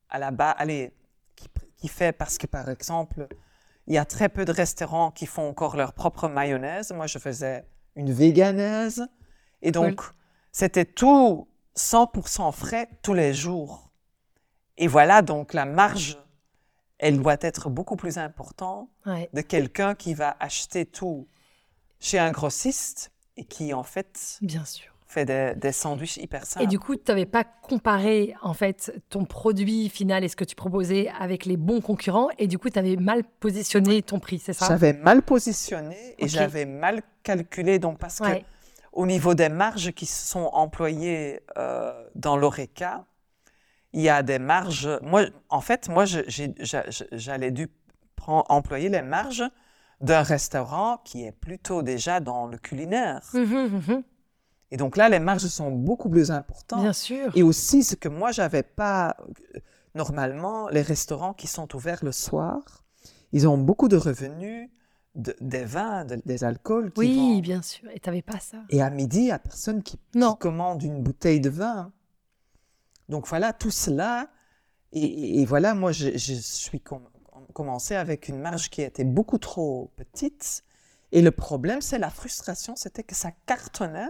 à 0.09 0.19
la 0.19 0.31
base, 0.31 0.55
allez, 0.57 0.91
qui, 1.83 1.89
fait 1.89 2.13
parce 2.13 2.37
que, 2.37 2.47
par 2.47 2.69
exemple, 2.69 3.27
il 3.87 3.93
y 3.93 3.97
a 3.97 4.05
très 4.05 4.29
peu 4.29 4.45
de 4.45 4.51
restaurants 4.53 5.11
qui 5.11 5.25
font 5.25 5.49
encore 5.49 5.75
leur 5.75 5.91
propre 5.93 6.29
mayonnaise. 6.29 6.93
Moi, 6.93 7.07
je 7.07 7.19
faisais 7.19 7.65
une 7.95 8.11
véganaise. 8.11 9.05
Et 9.61 9.71
donc, 9.71 10.01
c'était 10.51 10.85
tout 10.85 11.47
100% 11.75 12.51
frais 12.53 12.89
tous 13.01 13.13
les 13.13 13.33
jours. 13.33 13.91
Et 14.77 14.87
voilà, 14.87 15.21
donc 15.21 15.53
la 15.53 15.65
marge, 15.65 16.17
elle 16.99 17.21
doit 17.21 17.37
être 17.41 17.69
beaucoup 17.69 17.95
plus 17.97 18.17
importante 18.17 18.89
Ouais. 19.05 19.29
de 19.33 19.41
quelqu'un 19.41 19.93
qui 19.95 20.13
va 20.13 20.37
acheter 20.39 20.85
tout 20.85 21.27
chez 21.99 22.17
un 22.19 22.31
grossiste 22.31 23.11
et 23.35 23.43
qui, 23.43 23.73
en 23.73 23.83
fait, 23.83 24.37
Bien 24.41 24.63
sûr. 24.63 24.92
Fait 25.13 25.25
des, 25.25 25.53
des 25.55 25.71
sandwichs 25.71 26.17
hyper 26.17 26.45
simples. 26.45 26.65
Et 26.65 26.67
du 26.67 26.79
coup, 26.79 26.95
tu 26.95 27.03
n'avais 27.07 27.25
pas 27.25 27.43
comparé 27.43 28.33
en 28.41 28.53
fait 28.53 28.91
ton 29.09 29.25
produit 29.25 29.89
final 29.89 30.23
et 30.23 30.27
ce 30.27 30.35
que 30.35 30.43
tu 30.43 30.55
proposais 30.55 31.09
avec 31.19 31.45
les 31.45 31.57
bons 31.57 31.81
concurrents 31.81 32.29
et 32.37 32.47
du 32.47 32.57
coup, 32.57 32.69
tu 32.69 32.79
avais 32.79 32.95
mal 32.95 33.23
positionné 33.39 34.01
ton 34.01 34.19
prix, 34.19 34.39
c'est 34.39 34.53
ça? 34.53 34.67
J'avais 34.67 34.93
mal 34.93 35.21
positionné 35.21 36.15
et 36.17 36.27
j'avais 36.27 36.65
mal 36.65 37.01
calculé, 37.23 37.79
donc 37.79 37.99
parce 37.99 38.19
que 38.19 38.23
Ouais. 38.23 38.45
au 38.91 39.05
niveau 39.05 39.33
des 39.33 39.49
marges 39.49 39.91
qui 39.91 40.05
sont 40.05 40.49
employées 40.53 41.41
euh, 41.57 41.91
dans 42.15 42.35
l'ORECA, 42.37 43.05
il 43.93 44.01
y 44.01 44.09
a 44.09 44.23
des 44.23 44.39
marges. 44.39 44.89
Moi, 45.03 45.25
en 45.49 45.61
fait, 45.61 45.87
moi, 45.89 46.05
j'allais 46.05 47.51
dû 47.51 47.67
prendre, 48.15 48.45
employer 48.49 48.89
les 48.89 49.01
marges 49.03 49.43
d'un 50.01 50.23
restaurant 50.23 50.97
qui 51.05 51.23
est 51.25 51.31
plutôt 51.31 51.81
déjà 51.83 52.19
dans 52.19 52.47
le 52.47 52.57
culinaire. 52.57 53.21
Mhm, 53.33 53.81
mhm. 53.87 54.03
Et 54.73 54.77
donc 54.77 54.97
là, 54.97 55.07
les 55.07 55.19
marges 55.19 55.45
sont 55.45 55.69
beaucoup 55.71 56.09
plus 56.09 56.31
importantes. 56.31 56.81
Bien 56.81 56.93
sûr. 56.93 57.31
Et 57.35 57.43
aussi, 57.43 57.83
ce 57.83 57.95
que 57.95 58.09
moi, 58.09 58.31
j'avais 58.31 58.63
pas. 58.63 59.15
euh, 59.55 59.59
Normalement, 59.95 60.69
les 60.69 60.81
restaurants 60.81 61.33
qui 61.35 61.45
sont 61.45 61.75
ouverts 61.75 62.03
le 62.03 62.11
soir, 62.11 62.59
ils 63.31 63.47
ont 63.47 63.59
beaucoup 63.59 63.87
de 63.87 63.95
revenus 63.97 64.71
de- 65.13 65.35
des 65.39 65.63
vins, 65.63 66.03
de- 66.05 66.19
des 66.25 66.43
alcools. 66.43 66.91
qui 66.91 66.99
Oui, 67.01 67.41
bien 67.41 67.61
sûr. 67.61 67.87
Et 67.93 67.99
tu 67.99 68.09
n'avais 68.09 68.23
pas 68.23 68.39
ça. 68.39 68.57
Et 68.71 68.81
à 68.81 68.89
midi, 68.89 69.19
il 69.19 69.23
n'y 69.25 69.31
a 69.31 69.37
personne 69.37 69.83
qui, 69.83 69.99
commande 70.39 70.81
une 70.81 71.03
bouteille 71.03 71.39
de 71.39 71.51
vin. 71.51 71.91
Donc 73.09 73.27
voilà, 73.27 73.53
tout 73.53 73.69
cela. 73.69 74.27
Et, 74.91 75.03
et- 75.03 75.41
et 75.41 75.45
voilà, 75.45 75.75
moi, 75.75 75.91
je, 75.91 76.17
je 76.17 76.33
suis 76.33 76.79
com- 76.79 77.07
commencé 77.53 77.93
avec 77.93 78.27
une 78.29 78.39
marge 78.39 78.71
qui 78.71 78.81
était 78.81 79.03
beaucoup 79.03 79.37
trop 79.37 79.91
petite. 79.95 80.63
Et 81.11 81.21
le 81.21 81.29
problème, 81.29 81.81
c'est 81.81 81.99
la 81.99 82.09
frustration, 82.09 82.75
c'était 82.75 83.03
que 83.03 83.13
ça 83.13 83.29
cartonnait, 83.45 84.09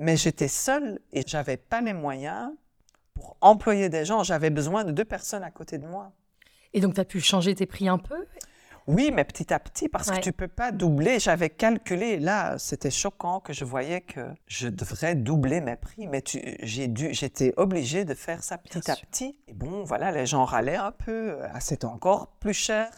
mais 0.00 0.16
j'étais 0.16 0.48
seule 0.48 0.98
et 1.12 1.22
j'avais 1.26 1.56
pas 1.56 1.80
les 1.80 1.92
moyens 1.92 2.50
pour 3.14 3.36
employer 3.40 3.88
des 3.88 4.04
gens. 4.04 4.22
J'avais 4.24 4.50
besoin 4.50 4.82
de 4.84 4.92
deux 4.92 5.04
personnes 5.04 5.42
à 5.44 5.50
côté 5.50 5.78
de 5.78 5.86
moi. 5.86 6.12
Et 6.72 6.80
donc, 6.80 6.94
tu 6.94 7.00
as 7.00 7.04
pu 7.04 7.20
changer 7.20 7.54
tes 7.54 7.66
prix 7.66 7.88
un 7.88 7.98
peu? 7.98 8.26
Oui, 8.86 9.10
mais 9.14 9.24
petit 9.24 9.52
à 9.52 9.58
petit, 9.60 9.88
parce 9.88 10.08
Ouais. 10.08 10.16
que 10.16 10.22
tu 10.22 10.32
peux 10.32 10.48
pas 10.48 10.72
doubler. 10.72 11.20
J'avais 11.20 11.50
calculé, 11.50 12.18
là, 12.18 12.58
c'était 12.58 12.90
choquant 12.90 13.38
que 13.38 13.52
je 13.52 13.64
voyais 13.64 14.00
que 14.00 14.20
je 14.46 14.68
devrais 14.68 15.14
doubler 15.14 15.60
mes 15.60 15.76
prix, 15.76 16.06
mais 16.08 16.22
tu- 16.22 16.56
j'ai 16.62 16.88
dû, 16.88 17.12
j'étais 17.12 17.52
obligée 17.56 18.04
de 18.04 18.14
faire 18.14 18.42
ça 18.42 18.56
petit 18.58 18.80
Bien 18.80 18.92
à 18.94 18.96
sûr. 18.96 19.06
petit. 19.06 19.36
Et 19.48 19.52
bon, 19.52 19.84
voilà, 19.84 20.10
les 20.12 20.24
gens 20.26 20.44
râlaient 20.44 20.76
un 20.76 20.92
peu, 20.92 21.38
ah, 21.52 21.60
c'est 21.60 21.84
encore 21.84 22.28
plus 22.40 22.54
cher. 22.54 22.88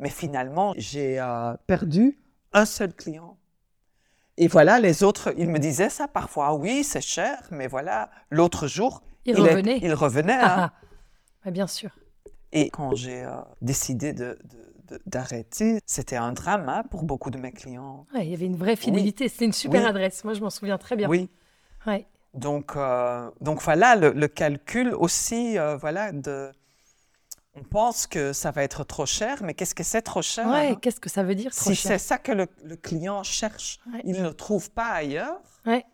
Mais 0.00 0.10
finalement, 0.10 0.74
j'ai 0.76 1.20
euh, 1.20 1.54
perdu 1.66 2.18
un 2.52 2.64
seul 2.66 2.92
client. 2.92 3.36
Et 4.40 4.46
voilà, 4.48 4.78
les 4.78 5.02
autres, 5.02 5.34
ils 5.36 5.48
me 5.50 5.58
disaient 5.58 5.88
ça 5.88 6.06
parfois, 6.08 6.54
oui, 6.54 6.84
c'est 6.84 7.00
cher, 7.00 7.38
mais 7.50 7.66
voilà, 7.66 8.08
l'autre 8.30 8.66
jour, 8.68 9.02
Il 9.26 9.36
est- 9.36 9.40
revenait. 9.40 9.78
il 9.82 9.92
revenait. 9.92 10.32
hein. 10.34 10.70
Ah. 10.70 10.72
Ouais, 11.44 11.50
Bien 11.50 11.66
sûr. 11.66 11.90
Et 12.52 12.70
quand 12.70 12.94
j'ai 12.94 13.24
euh, 13.24 13.32
décidé 13.60 14.12
de- 14.12 14.38
d'arrêter, 15.06 15.80
c'était 15.84 16.16
un 16.16 16.32
drame 16.32 16.68
hein, 16.68 16.82
pour 16.90 17.02
beaucoup 17.02 17.30
de 17.30 17.36
mes 17.38 17.52
clients. 17.52 18.06
Ouais, 18.14 18.24
il 18.24 18.30
y 18.30 18.34
avait 18.34 18.46
une 18.46 18.56
vraie 18.56 18.76
fidélité. 18.76 19.28
C'était 19.28 19.44
une 19.44 19.52
super 19.52 19.82
Oui. 19.82 19.86
adresse. 19.88 20.24
Moi, 20.24 20.32
je 20.34 20.40
m'en 20.40 20.48
souviens 20.50 20.78
très 20.78 20.96
bien. 20.96 21.08
Oui. 21.08 21.28
Ouais. 21.86 22.06
Donc, 22.32 22.74
euh, 22.76 23.30
donc 23.42 23.60
voilà, 23.62 23.96
le, 23.96 24.12
le 24.12 24.28
calcul 24.28 24.94
aussi, 24.94 25.58
euh, 25.58 25.76
voilà, 25.76 26.12
de... 26.12 26.50
On 27.54 27.62
pense 27.64 28.06
que 28.06 28.32
ça 28.32 28.50
va 28.50 28.62
être 28.62 28.84
trop 28.84 29.06
cher, 29.06 29.42
mais 29.42 29.54
qu'est-ce 29.54 29.74
que 29.74 29.82
c'est 29.82 30.02
trop 30.02 30.22
cher 30.22 30.46
Ouais, 30.46 30.68
hein? 30.68 30.78
qu'est-ce 30.80 31.00
que 31.00 31.08
ça 31.08 31.22
veut 31.24 31.34
dire 31.34 31.50
trop 31.52 31.70
Si 31.70 31.74
cher 31.74 31.92
c'est 31.92 31.98
ça 31.98 32.18
que 32.18 32.30
le, 32.32 32.46
le 32.62 32.76
client 32.76 33.22
cherche, 33.24 33.80
Ouais. 33.92 34.00
il 34.04 34.12
ne 34.12 34.22
le 34.22 34.34
trouve 34.34 34.70
pas 34.70 34.90
ailleurs. 34.90 35.40
Ouais. 35.66 35.84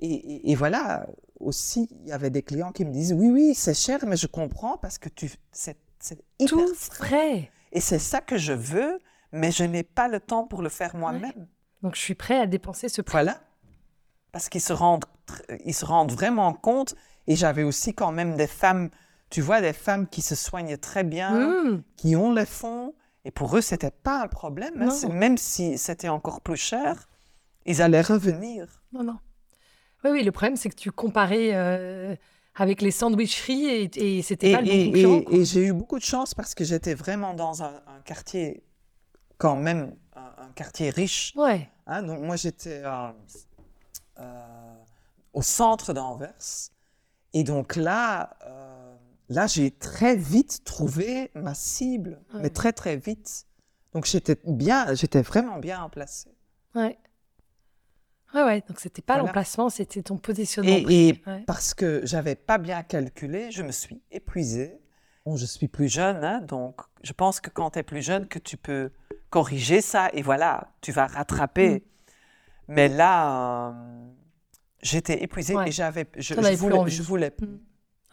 Et, 0.00 0.12
et- 0.14 0.50
et 0.52 0.54
voilà, 0.54 1.06
aussi, 1.40 1.88
il 2.02 2.08
y 2.08 2.12
avait 2.12 2.30
des 2.30 2.42
clients 2.42 2.72
qui 2.72 2.84
me 2.84 2.92
disent 2.92 3.12
oui, 3.12 3.30
oui, 3.30 3.54
c'est 3.54 3.74
cher, 3.74 4.00
mais 4.06 4.16
je 4.16 4.26
comprends 4.26 4.76
parce 4.78 4.98
que 4.98 5.08
tu, 5.08 5.30
c'est, 5.50 5.76
Tout 6.46 6.72
frais. 6.74 7.50
Et 7.72 7.80
c'est 7.80 7.98
ça 7.98 8.20
que 8.20 8.36
je 8.36 8.52
veux, 8.52 9.00
mais 9.32 9.50
je 9.50 9.64
n'ai 9.64 9.82
pas 9.82 10.06
le 10.06 10.20
temps 10.20 10.44
pour 10.46 10.62
le 10.62 10.68
faire 10.68 10.94
moi-même. 10.94 11.48
Donc 11.82 11.96
je 11.96 12.00
suis 12.00 12.14
prêt 12.14 12.38
à 12.38 12.46
dépenser 12.46 12.88
ce 12.88 13.02
prix. 13.02 13.12
Voilà. 13.12 13.40
Parce 14.30 14.48
qu'ils 14.48 14.60
se 14.60 14.72
rendent, 14.72 15.04
tr- 15.26 15.60
ils 15.64 15.74
se 15.74 15.84
rendent 15.84 16.12
vraiment 16.12 16.52
compte. 16.52 16.94
Et 17.26 17.34
j'avais 17.36 17.62
aussi 17.62 17.94
quand 17.94 18.12
même 18.12 18.36
des 18.36 18.46
femmes, 18.46 18.90
tu 19.34 19.40
vois, 19.42 19.60
des 19.60 19.72
femmes 19.72 20.06
qui 20.06 20.22
se 20.22 20.36
soignent 20.36 20.76
très 20.78 21.02
bien, 21.02 21.30
Mmh. 21.64 21.82
qui 21.96 22.14
ont 22.14 22.32
les 22.32 22.46
fonds. 22.46 22.94
Et 23.24 23.32
pour 23.32 23.56
eux, 23.56 23.60
c'était 23.70 23.90
pas 23.90 24.22
un 24.22 24.28
problème. 24.28 24.80
hein. 24.80 25.08
Même 25.10 25.38
si 25.38 25.76
c'était 25.76 26.08
encore 26.18 26.40
plus 26.40 26.56
cher, 26.72 27.08
ils 27.66 27.82
allaient 27.82 28.00
revenir. 28.14 28.60
Non, 28.92 29.02
non. 29.02 29.18
Oui, 30.04 30.10
oui, 30.12 30.22
le 30.22 30.30
problème, 30.30 30.56
c'est 30.56 30.68
que 30.68 30.76
tu 30.76 30.92
comparais 30.92 31.48
euh, 31.54 32.14
avec 32.54 32.80
les 32.80 32.92
sandwicheries 32.92 33.66
et, 33.66 34.18
et 34.18 34.22
c'était 34.22 34.52
pas 34.52 34.60
le 34.60 34.66
bon 34.68 34.92
concurrent. 34.92 35.32
et- 35.32 35.40
et 35.40 35.44
j'ai 35.44 35.64
eu 35.66 35.72
beaucoup 35.72 35.98
de 35.98 36.04
chance 36.04 36.32
parce 36.34 36.54
que 36.54 36.62
j'étais 36.62 36.94
vraiment 36.94 37.34
dans 37.34 37.62
un, 37.64 37.74
un 37.96 38.00
quartier, 38.04 38.62
quand 39.38 39.56
même, 39.56 39.96
un, 40.14 40.44
un 40.46 40.50
quartier 40.54 40.90
riche. 40.90 41.32
Ouais. 41.34 41.68
hein. 41.88 42.02
donc 42.04 42.20
moi, 42.20 42.36
j'étais 42.36 42.82
euh, 42.84 43.08
euh, 44.20 44.74
au 45.32 45.42
centre 45.42 45.92
d'Anvers. 45.92 46.70
Et 47.36 47.42
donc 47.42 47.74
là, 47.74 48.36
là 49.28 49.46
j'ai 49.46 49.70
très 49.70 50.16
vite 50.16 50.62
trouvé 50.64 51.30
ma 51.34 51.54
cible, 51.54 52.20
Ouais. 52.34 52.40
mais 52.42 52.50
très, 52.50 52.72
très 52.72 52.96
vite. 52.96 53.46
Donc 53.92 54.06
j'étais 54.06 54.36
bien, 54.46 54.92
j'étais 54.94 55.22
vraiment 55.22 55.58
bien 55.58 55.88
placé. 55.88 56.30
Ouais. 56.74 56.98
Ouais, 58.34 58.42
ouais. 58.42 58.62
Donc 58.68 58.80
c'était 58.80 59.02
pas 59.02 59.14
Voilà. 59.14 59.28
l'emplacement, 59.28 59.68
c'était 59.70 60.02
ton 60.02 60.16
positionnement. 60.18 60.76
Et, 60.76 60.82
prix. 60.82 61.08
et 61.08 61.22
Ouais. 61.26 61.44
parce 61.46 61.72
que 61.74 62.00
j'avais 62.04 62.34
pas 62.34 62.58
bien 62.58 62.82
calculé, 62.82 63.50
je 63.52 63.62
me 63.62 63.70
suis 63.70 64.02
épuisée. 64.10 64.80
Bon, 65.24 65.36
je 65.36 65.46
suis 65.46 65.68
plus 65.68 65.88
jeune, 65.88 66.22
hein, 66.24 66.40
donc 66.40 66.80
je 67.02 67.12
pense 67.12 67.40
que 67.40 67.48
quand 67.48 67.70
tu 67.70 67.78
es 67.78 67.82
plus 67.82 68.02
jeune, 68.02 68.26
que 68.26 68.38
tu 68.38 68.56
peux 68.56 68.90
corriger 69.30 69.80
ça 69.80 70.10
et 70.12 70.20
voilà, 70.22 70.74
tu 70.80 70.90
vas 70.92 71.06
rattraper. 71.06 71.76
Mm. 71.76 71.80
Mais 72.68 72.88
là, 72.88 73.68
euh, 73.70 73.72
j'étais 74.82 75.22
épuisée 75.22 75.54
Ouais. 75.54 75.68
et 75.68 75.72
j'avais, 75.72 76.06
je, 76.16 76.34
voulais, 76.34 76.90
je 76.90 77.02
voulais. 77.02 77.32
Mm. 77.40 77.46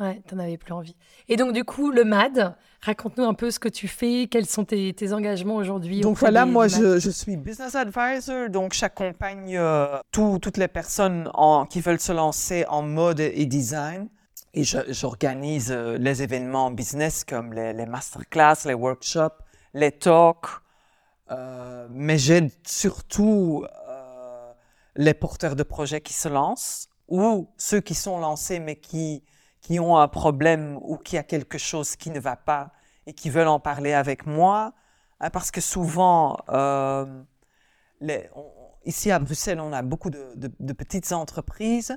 Ouais, 0.01 0.21
t'en 0.27 0.39
avais 0.39 0.57
plus 0.57 0.73
envie. 0.73 0.95
Et 1.29 1.35
donc, 1.37 1.53
du 1.53 1.63
coup, 1.63 1.91
le 1.91 2.03
MAD, 2.03 2.55
raconte-nous 2.81 3.23
un 3.23 3.35
peu 3.35 3.51
ce 3.51 3.59
que 3.59 3.69
tu 3.69 3.87
fais, 3.87 4.27
quels 4.31 4.47
sont 4.47 4.65
tes, 4.65 4.91
tes 4.93 5.13
engagements 5.13 5.55
aujourd'hui. 5.55 6.01
Donc 6.01 6.17
voilà, 6.17 6.43
des- 6.45 6.51
moi 6.51 6.67
je, 6.67 6.97
je 6.99 7.09
suis 7.11 7.37
business 7.37 7.75
advisor, 7.75 8.49
donc 8.49 8.73
j'accompagne 8.73 9.55
euh, 9.57 9.99
tout- 10.11 10.39
toutes 10.41 10.57
les 10.57 10.67
personnes 10.67 11.29
en- 11.35 11.65
qui 11.67 11.81
veulent 11.81 11.99
se 11.99 12.11
lancer 12.11 12.65
en 12.67 12.81
mode 12.81 13.19
et 13.19 13.45
design. 13.45 14.07
Et 14.53 14.63
j'organise 14.65 15.71
euh, 15.71 15.97
les 15.97 16.23
événements 16.23 16.71
business 16.71 17.23
comme 17.23 17.53
les, 17.53 17.71
les 17.73 17.85
masterclass, 17.85 18.65
les 18.65 18.73
workshops, 18.73 19.37
les 19.75 19.91
talks. 19.91 20.47
euh, 21.31 21.87
mais 21.91 22.17
j'aide 22.17 22.49
surtout 22.67 23.63
euh, 23.87 24.51
les 24.95 25.13
porteurs 25.13 25.55
de 25.55 25.63
projets 25.63 26.01
qui 26.01 26.13
se 26.13 26.27
lancent 26.27 26.89
ou 27.07 27.47
ceux 27.57 27.79
qui 27.81 27.93
sont 27.95 28.19
lancés 28.19 28.59
mais 28.59 28.75
qui, 28.75 29.23
qui 29.61 29.79
ont 29.79 29.97
un 29.97 30.07
problème 30.07 30.77
ou 30.81 30.97
qui 30.97 31.17
a 31.17 31.23
quelque 31.23 31.57
chose 31.57 31.95
qui 31.95 32.09
ne 32.09 32.19
va 32.19 32.35
pas 32.35 32.71
et 33.07 33.13
qui 33.13 33.29
veulent 33.29 33.47
en 33.47 33.59
parler 33.59 33.93
avec 33.93 34.25
moi. 34.25 34.73
Hein, 35.19 35.29
parce 35.29 35.51
que 35.51 35.61
souvent, 35.61 36.37
euh, 36.49 37.05
les- 37.99 38.29
on- 38.35 38.45
ici 38.85 39.11
à 39.11 39.19
Bruxelles, 39.19 39.59
on 39.59 39.73
a 39.73 39.81
beaucoup 39.83 40.09
de, 40.09 40.33
de- 40.35 40.51
de 40.59 40.73
petites 40.73 41.11
entreprises 41.11 41.95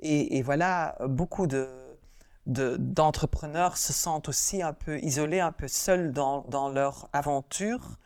et, 0.00 0.36
et 0.36 0.42
voilà, 0.42 0.96
beaucoup 1.08 1.46
de, 1.46 1.68
de- 2.46 2.76
d'entrepreneurs 2.78 3.76
se 3.78 3.92
sentent 3.92 4.28
aussi 4.28 4.62
un 4.62 4.74
peu 4.74 4.98
isolés, 5.00 5.40
un 5.40 5.52
peu 5.52 5.68
seuls 5.68 6.12
dans, 6.12 6.42
dans 6.48 6.68
leur 6.68 7.08
aventure 7.14 7.96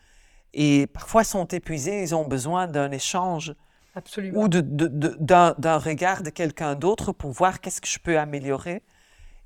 et 0.52 0.86
parfois 0.86 1.24
sont 1.24 1.46
épuisés, 1.46 2.02
ils 2.02 2.14
ont 2.14 2.26
besoin 2.26 2.66
d'un 2.68 2.90
échange 2.92 3.54
Absolument. 3.94 4.42
ou 4.42 4.48
d'un 4.48 5.78
regard 5.78 6.22
de 6.22 6.30
quelqu'un 6.30 6.74
d'autre 6.76 7.12
pour 7.12 7.32
voir 7.32 7.60
qu'est-ce 7.60 7.80
que 7.80 7.88
je 7.88 7.98
peux 7.98 8.18
améliorer. 8.18 8.82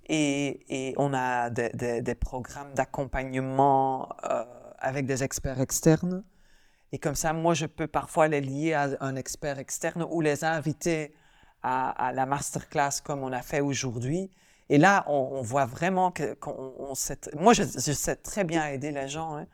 Et, 0.07 0.95
on 0.99 1.15
a 1.15 1.51
des, 1.51 2.15
programmes 2.15 2.73
d'accompagnement 2.75 4.09
euh, 4.25 4.45
avec 4.79 5.07
des 5.07 5.23
experts 5.23 5.61
externes. 5.61 6.25
Et 6.93 6.99
comme 6.99 7.15
ça, 7.15 7.33
moi, 7.33 7.55
je 7.55 7.67
peux 7.67 7.87
parfois 7.87 8.29
les 8.29 8.41
lier 8.41 8.75
à 8.75 8.91
un 9.01 9.17
expert 9.17 9.59
externe 9.59 10.07
ou 10.11 10.21
les 10.21 10.45
inviter 10.45 11.15
à, 11.63 12.13
la 12.15 12.27
masterclass 12.27 13.01
comme 13.03 13.23
on 13.23 13.33
a 13.33 13.43
fait 13.43 13.61
aujourd'hui. 13.61 14.31
Et 14.69 14.79
là, 14.79 15.05
on, 15.09 15.43
voit 15.43 15.67
vraiment 15.67 16.11
que 16.11 16.35
qu'on 16.35 16.75
on 16.79 16.95
sait- 16.95 17.35
moi, 17.35 17.53
je, 17.53 17.65
je 17.65 17.93
sais 17.93 18.17
très 18.17 18.45
bien 18.45 18.67
aider 18.69 18.93
les 18.93 19.09
gens. 19.09 19.37
hein. 19.37 19.47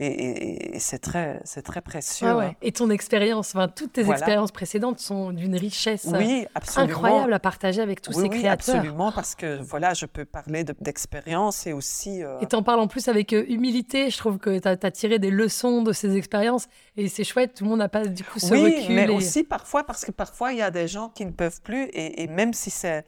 Et, 0.00 0.06
et- 0.06 0.76
et 0.76 0.78
c'est 0.78 0.98
très, 0.98 1.40
c'est 1.44 1.62
très 1.62 1.80
précieux. 1.82 2.34
Ouais, 2.34 2.44
hein. 2.46 2.54
Et 2.62 2.72
ton 2.72 2.88
expérience, 2.90 3.54
enfin, 3.54 3.68
toutes 3.68 3.92
tes 3.92 4.02
Voilà. 4.02 4.18
expériences 4.18 4.50
précédentes 4.50 4.98
sont 4.98 5.30
d'une 5.32 5.56
richesse 5.56 6.06
euh, 6.06 6.18
Oui, 6.18 6.46
incroyable 6.76 7.32
à 7.34 7.38
partager 7.38 7.82
avec 7.82 8.00
tous 8.00 8.12
oui, 8.16 8.22
ces 8.24 8.28
oui, 8.30 8.38
créateurs. 8.40 8.76
absolument, 8.76 9.12
parce 9.12 9.34
que 9.34 9.58
voilà, 9.62 9.92
je 9.94 10.06
peux 10.06 10.24
parler 10.24 10.64
de- 10.64 10.74
d'expérience 10.80 11.66
et 11.66 11.72
aussi. 11.72 12.22
euh, 12.22 12.38
Et 12.40 12.46
t'en 12.46 12.62
parles 12.62 12.80
en 12.80 12.86
plus 12.88 13.08
avec 13.08 13.32
euh, 13.32 13.44
humilité. 13.48 14.10
Je 14.10 14.16
trouve 14.18 14.38
que 14.38 14.58
t'as 14.58 14.76
as 14.82 14.90
tiré 14.90 15.18
des 15.18 15.30
leçons 15.30 15.82
de 15.82 15.92
ces 15.92 16.16
expériences 16.16 16.66
et 16.96 17.08
c'est 17.08 17.24
chouette. 17.24 17.54
Tout 17.54 17.64
le 17.64 17.70
monde 17.70 17.80
n'a 17.80 17.88
pas 17.88 18.06
du 18.06 18.24
coup 18.24 18.38
ce 18.38 18.52
oui, 18.54 18.76
recul. 18.80 18.94
mais 18.94 19.04
et- 19.04 19.10
aussi 19.10 19.44
parfois, 19.44 19.84
parce 19.84 20.04
que 20.04 20.12
parfois, 20.12 20.52
il 20.52 20.58
y 20.58 20.62
a 20.62 20.70
des 20.70 20.88
gens 20.88 21.10
qui 21.10 21.26
ne 21.26 21.32
peuvent 21.32 21.60
plus, 21.62 21.84
et, 21.92 22.22
et 22.22 22.26
même 22.26 22.52
si 22.54 22.70
c'est. 22.70 23.04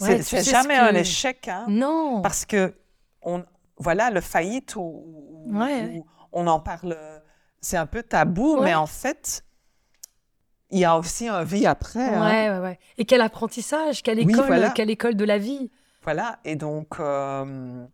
Ouais, 0.00 0.20
c'est 0.22 0.38
tu 0.38 0.44
ce 0.44 0.50
jamais 0.50 0.74
que- 0.76 0.80
un 0.80 0.94
échec, 0.94 1.48
hein, 1.48 1.64
Non. 1.68 2.20
parce 2.22 2.44
que, 2.46 2.74
on, 3.22 3.44
voilà, 3.76 4.10
le 4.10 4.20
faillite, 4.20 4.76
ou, 4.76 5.46
Ouais, 5.46 6.02
on 6.32 6.46
en 6.46 6.60
parle, 6.60 6.96
c'est 7.60 7.76
un 7.76 7.86
peu 7.86 8.02
tabou, 8.02 8.56
Ouais. 8.56 8.64
mais 8.66 8.74
en 8.74 8.86
fait, 8.86 9.44
il 10.70 10.78
y 10.78 10.84
a 10.84 10.98
aussi 10.98 11.28
un 11.28 11.44
vie 11.44 11.66
après. 11.66 12.02
hein. 12.14 12.26
Ouais, 12.28 12.50
ouais, 12.50 12.58
ouais. 12.64 12.78
Et 12.98 13.04
quel 13.04 13.20
apprentissage, 13.20 14.02
quelle 14.02 14.18
Oui, 14.18 14.32
école, 14.32 14.46
voilà. 14.46 14.70
quelle 14.70 14.90
école 14.90 15.14
de 15.16 15.24
la 15.24 15.38
vie. 15.38 15.70
Voilà, 16.02 16.38
et 16.44 16.56
donc. 16.56 16.98
euh, 17.00 17.86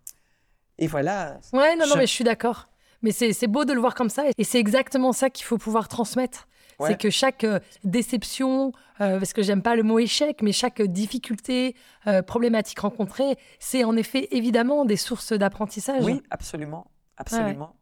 et 0.79 0.87
voilà. 0.87 1.39
Ouais, 1.53 1.77
non, 1.77 1.87
non, 1.87 1.93
Je- 1.95 1.99
mais 1.99 2.07
je 2.07 2.13
suis 2.13 2.25
d'accord. 2.25 2.67
Mais 3.03 3.13
c'est 3.13 3.33
c'est 3.33 3.47
beau 3.47 3.65
de 3.65 3.73
le 3.73 3.81
voir 3.81 3.95
comme 3.95 4.11
ça. 4.11 4.25
Et 4.37 4.45
c'est 4.45 4.59
exactement 4.59 5.13
ça 5.13 5.31
qu'il 5.31 5.45
faut 5.47 5.59
pouvoir 5.59 5.89
transmettre. 5.89 6.47
Ouais. 6.81 6.89
C'est 6.89 6.99
que 7.01 7.11
chaque 7.11 7.45
euh, 7.45 7.61
déception, 7.85 8.73
euh, 9.01 9.19
parce 9.19 9.33
que 9.33 9.43
j'aime 9.43 9.63
pas 9.63 9.77
le 9.77 9.83
mot 9.83 9.99
échec, 9.99 10.41
mais 10.43 10.53
chaque 10.53 10.81
difficulté, 10.83 11.77
euh, 12.07 12.23
problématique 12.23 12.79
rencontrée, 12.81 13.37
c'est 13.59 13.85
en 13.85 13.97
effet 13.97 14.29
évidemment 14.33 14.85
des 14.85 14.97
sources 14.97 15.33
d'apprentissage. 15.33 16.03
Oui, 16.05 16.23
absolument. 16.31 16.87
Absolument. 17.19 17.77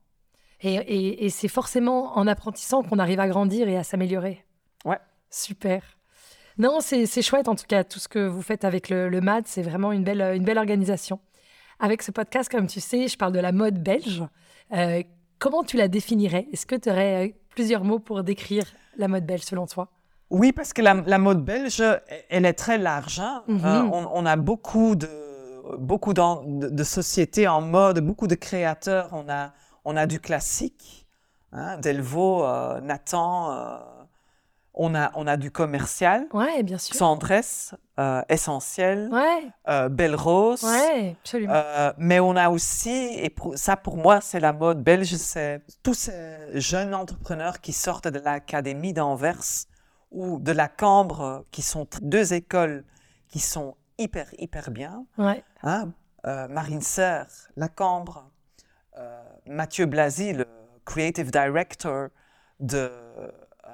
Et, 0.61 0.75
et- 0.75 1.25
et 1.25 1.31
c'est 1.31 1.47
forcément 1.49 2.19
en 2.19 2.27
apprentissant 2.27 2.83
qu'on 2.83 2.99
arrive 2.99 3.21
à 3.21 3.29
grandir 3.29 3.69
et 3.69 3.77
à 3.77 3.85
s'améliorer. 3.85 4.45
Ouais. 4.85 4.99
Super. 5.31 5.83
Non, 6.59 6.81
c'est 6.81 7.07
c'est 7.07 7.23
chouette 7.23 7.47
en 7.49 7.55
tout 7.55 7.67
cas, 7.69 7.85
tout 7.85 8.01
ce 8.01 8.09
que 8.09 8.27
vous 8.27 8.43
faites 8.43 8.65
avec 8.65 8.89
le, 8.89 9.09
le 9.09 9.21
MAD, 9.21 9.47
c'est 9.47 9.63
vraiment 9.63 9.93
une 9.93 10.03
belle, 10.03 10.21
une 10.35 10.43
belle 10.45 10.59
organisation. 10.59 11.21
Avec 11.79 12.03
ce 12.03 12.11
podcast, 12.11 12.51
comme 12.51 12.67
tu 12.67 12.81
sais, 12.81 13.07
je 13.07 13.17
parle 13.17 13.33
de 13.33 13.39
la 13.39 13.53
mode 13.53 13.81
belge. 13.81 14.25
Euh, 14.73 15.05
comment 15.39 15.63
tu 15.63 15.77
la 15.77 15.87
définirais? 15.87 16.49
Est-ce 16.53 16.67
que 16.67 16.75
tu 16.75 16.91
aurais 16.91 17.37
plusieurs 17.59 17.83
mots 17.91 17.99
pour 17.99 18.23
décrire 18.23 18.67
la 18.97 19.09
mode 19.09 19.27
belge 19.27 19.43
selon 19.53 19.67
toi 19.67 19.85
Oui, 20.31 20.53
parce 20.53 20.73
que 20.73 20.81
la, 20.89 20.95
la 21.15 21.19
mode 21.19 21.45
belge, 21.45 21.83
elle 22.35 22.47
est 22.47 22.59
très 22.65 22.79
large. 22.79 23.19
hein. 23.19 23.43
Mhm. 23.49 23.61
Euh, 23.65 23.83
on, 23.97 24.03
on 24.21 24.25
a 24.27 24.37
beaucoup 24.37 24.95
de 24.95 25.09
beaucoup 25.93 26.15
de, 26.15 26.71
de 26.81 26.85
sociétés 26.85 27.47
en 27.49 27.61
mode, 27.61 27.99
beaucoup 28.11 28.29
de 28.35 28.37
créateurs. 28.47 29.09
On 29.13 29.29
a 29.29 29.43
on 29.85 29.97
a 29.97 30.07
du 30.07 30.19
classique, 30.21 31.07
hein, 31.53 31.79
Delvaux, 31.79 32.45
euh, 32.45 32.81
Nathan. 32.81 33.51
On 34.79 34.95
a 34.95 35.11
on 35.15 35.27
a 35.27 35.37
du 35.37 35.51
commercial, 35.51 36.27
Ouais, 36.33 36.63
bien 36.63 36.79
sûr. 36.79 36.95
Euh, 37.99 38.23
Essentiel, 38.29 39.09
Ouais, 39.13 39.43
euh, 39.69 39.89
Belle 39.89 40.15
Rose. 40.15 40.63
ouais, 40.63 41.17
absolument. 41.21 41.53
Euh, 41.55 41.93
mais 41.99 42.21
on 42.21 42.37
a 42.37 42.49
aussi, 42.49 43.11
et 43.17 43.29
pour- 43.29 43.59
ça 43.59 43.77
pour 43.77 43.97
moi 43.97 44.21
c'est 44.21 44.39
la 44.41 44.53
mode 44.53 44.83
belge, 44.83 45.15
c'est 45.17 45.63
tous 45.83 45.95
ces 45.95 46.39
jeunes 46.55 46.95
entrepreneurs 46.95 47.61
qui 47.61 47.73
sortent 47.73 48.09
de 48.09 48.21
l'académie 48.21 48.93
d'Anvers 48.93 49.43
ou 50.13 50.39
de 50.39 50.53
la 50.53 50.69
Cambre, 50.69 51.45
qui 51.51 51.61
sont 51.63 51.87
deux 52.01 52.33
écoles 52.33 52.85
qui 53.29 53.41
sont 53.41 53.77
hyper, 53.99 54.27
hyper 54.39 54.71
bien. 54.71 55.05
ouais, 55.19 55.43
Hein? 55.63 55.93
Marine 56.49 56.83
Serre, 56.83 57.27
la 57.57 57.69
Cambre, 57.69 58.31
Mathieu 59.47 59.87
Blasi, 59.87 60.33
le 60.35 60.47
creative 60.85 61.31
director 61.31 62.09
de 62.61 62.91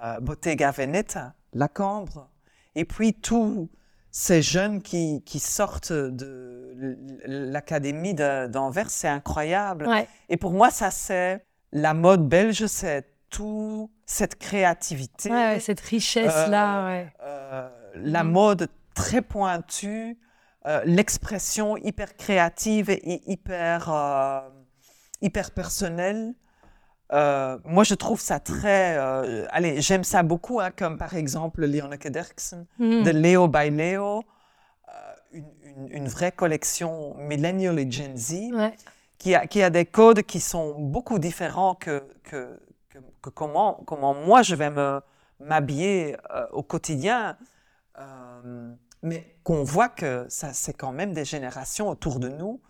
euh, 0.03 0.21
Bottega 0.21 0.71
Veneta, 0.71 1.35
la 1.53 1.69
Cambre, 1.69 2.29
et 2.75 2.85
puis 2.85 3.15
tous 3.15 3.69
ces 4.11 4.43
jeunes 4.43 4.81
qui, 4.83 5.23
qui 5.25 5.39
sortent 5.41 5.93
de 5.93 6.97
l'académie 7.27 8.15
d'Anvers, 8.15 8.91
c'est 8.91 9.09
incroyable. 9.09 9.87
ouais, 9.89 10.09
Et 10.29 10.37
pour 10.37 10.53
moi, 10.53 10.71
ça 10.71 10.91
c'est 10.91 11.45
la 11.73 11.95
mode 11.95 12.29
belge, 12.29 12.67
c'est 12.67 13.07
tout 13.31 13.91
cette 14.07 14.37
créativité, 14.39 15.31
ouais, 15.31 15.55
ouais, 15.55 15.61
cette 15.61 15.81
richesse-là, 15.81 16.83
Euh, 16.83 16.87
ouais. 16.89 17.13
euh, 17.23 17.69
la 17.97 18.23
Mhm. 18.23 18.31
mode 18.31 18.69
très 18.95 19.23
pointu, 19.23 20.17
euh, 20.67 20.81
l'expression 20.85 21.77
hyper 21.77 22.17
créative 22.17 22.91
et 22.91 23.23
hyper, 23.27 23.93
euh, 23.93 24.41
hyper 25.21 25.51
personnelle. 25.51 26.35
Euh, 27.13 27.59
moi, 27.65 27.85
je 27.85 27.95
trouve 27.95 28.21
ça 28.21 28.41
très. 28.41 28.97
allez, 29.51 29.81
j'aime 29.81 30.05
ça 30.05 30.23
beaucoup, 30.23 30.61
hein, 30.61 30.71
comme 30.77 30.97
par 30.99 31.15
exemple 31.15 31.65
Leoneke 31.67 32.09
Derksen 32.09 32.67
Mhm. 32.79 33.03
de 33.05 33.11
Leo 33.11 33.47
by 33.49 33.71
Leo, 33.71 34.25
une, 35.33 35.45
une- 35.65 35.89
une 35.91 36.09
vraie 36.09 36.33
collection 36.33 37.15
Millennial 37.19 37.79
et 37.79 37.91
Gen 37.91 38.17
Z 38.17 38.53
Ouais. 38.53 38.75
qui 39.19 39.35
a, 39.35 39.47
qui 39.47 39.63
a 39.63 39.71
des 39.71 39.85
codes 39.85 40.23
qui 40.23 40.41
sont 40.41 40.79
beaucoup 40.81 41.19
différents 41.19 41.75
que, 41.75 42.05
que, 42.23 42.59
que, 42.89 42.99
que 43.23 43.31
comment, 43.31 43.75
comment 43.87 44.15
moi 44.15 44.43
je 44.43 44.55
vais 44.55 44.71
me, 44.71 45.01
m'habiller 45.41 46.17
euh, 46.35 46.47
au 46.53 46.63
quotidien. 46.63 47.37
Euh, 47.99 48.73
mais 49.03 49.37
qu'on 49.45 49.63
voit 49.65 49.89
que 49.91 50.25
ça, 50.29 50.53
c'est 50.55 50.73
quand 50.73 50.93
même 50.93 51.13
des 51.13 51.25
générations 51.27 51.89
autour 51.91 52.19
de 52.19 52.29
nous 52.29 52.61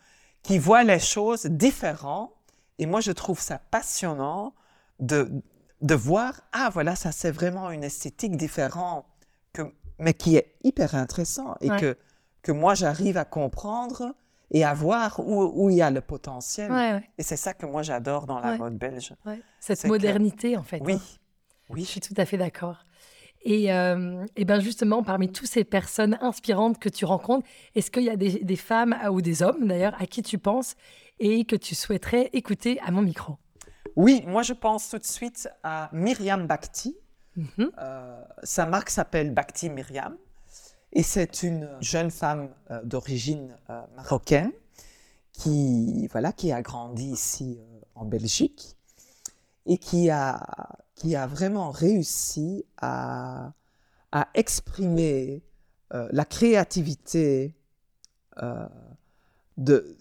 qui 0.42 0.58
voient 0.58 0.82
les 0.84 0.98
choses 0.98 1.46
différentes. 1.46 2.32
Et 2.78 2.86
moi, 2.86 3.00
je 3.00 3.12
trouve 3.12 3.40
ça 3.40 3.58
passionnant 3.58 4.54
de, 5.00 5.30
de 5.80 5.94
voir, 5.94 6.40
ah 6.52 6.70
voilà, 6.72 6.96
ça 6.96 7.12
c'est 7.12 7.30
vraiment 7.30 7.70
une 7.70 7.84
esthétique 7.84 8.36
différente, 8.36 9.06
que, 9.52 9.62
mais 9.98 10.14
qui 10.14 10.36
est 10.36 10.56
hyper 10.64 10.94
intéressant 10.94 11.54
et 11.60 11.70
Ouais. 11.70 11.80
que, 11.80 11.96
que 12.42 12.52
moi 12.52 12.74
j'arrive 12.74 13.16
à 13.16 13.24
comprendre 13.24 14.14
et 14.50 14.64
à 14.64 14.74
voir 14.74 15.20
où, 15.20 15.42
où 15.64 15.70
il 15.70 15.76
y 15.76 15.82
a 15.82 15.90
le 15.90 16.00
potentiel. 16.00 16.70
Ouais, 16.70 16.92
ouais, 16.94 17.10
Et 17.18 17.22
c'est 17.22 17.36
ça 17.36 17.54
que 17.54 17.66
moi 17.66 17.82
j'adore 17.82 18.26
dans 18.26 18.38
la 18.40 18.56
mode 18.58 18.76
belge. 18.76 19.14
Cette 19.60 19.84
modernité, 19.84 20.56
en 20.56 20.62
fait. 20.62 20.80
Oui, 20.84 20.94
hein. 20.94 21.00
Je 21.70 21.74
oui. 21.74 21.84
suis 21.84 22.00
tout 22.00 22.14
à 22.16 22.24
fait 22.26 22.36
d'accord. 22.36 22.84
Et, 23.44 23.72
euh, 23.72 24.24
et 24.36 24.44
ben 24.44 24.58
justement, 24.58 25.02
parmi 25.02 25.30
toutes 25.30 25.48
ces 25.48 25.64
personnes 25.64 26.18
inspirantes 26.22 26.78
que 26.78 26.88
tu 26.88 27.04
rencontres, 27.04 27.46
est-ce 27.74 27.90
qu'il 27.90 28.04
y 28.04 28.10
a 28.10 28.16
des, 28.16 28.42
des 28.42 28.56
femmes 28.56 28.96
euh, 29.04 29.10
ou 29.10 29.20
des 29.20 29.42
hommes 29.42 29.66
d'ailleurs 29.66 29.94
à 30.00 30.06
qui 30.06 30.22
tu 30.22 30.38
penses 30.38 30.76
et 31.20 31.44
que 31.44 31.54
tu 31.54 31.74
souhaiterais 31.74 32.30
écouter 32.32 32.80
à 32.80 32.90
mon 32.90 33.02
micro? 33.02 33.36
Oui, 33.96 34.24
moi 34.26 34.42
je 34.42 34.54
pense 34.54 34.88
tout 34.88 34.98
de 34.98 35.04
suite 35.04 35.48
à 35.62 35.90
Myriam 35.92 36.46
Bakhti. 36.46 36.96
Mhm. 37.36 37.70
Euh, 37.78 38.22
sa 38.42 38.66
marque 38.66 38.90
s'appelle 38.90 39.32
Bakhti 39.32 39.68
Myriam. 39.68 40.16
Et 40.92 41.02
c'est 41.02 41.42
une 41.42 41.68
jeune 41.80 42.10
femme 42.10 42.50
euh, 42.70 42.80
d'origine 42.84 43.56
euh, 43.68 43.82
marocaine 43.96 44.52
qui, 45.32 46.06
voilà, 46.12 46.32
qui 46.32 46.52
a 46.52 46.62
grandi 46.62 47.10
ici 47.10 47.58
en 47.96 48.04
Belgique 48.04 48.76
et 49.66 49.76
qui 49.78 50.08
a, 50.10 50.40
qui 50.94 51.16
a 51.16 51.26
vraiment 51.26 51.70
réussi 51.70 52.64
à, 52.80 53.52
à 54.12 54.28
exprimer 54.34 55.42
euh, 55.92 56.08
la 56.12 56.24
créativité 56.24 57.54
euh, 58.42 58.66
de, 59.56 59.96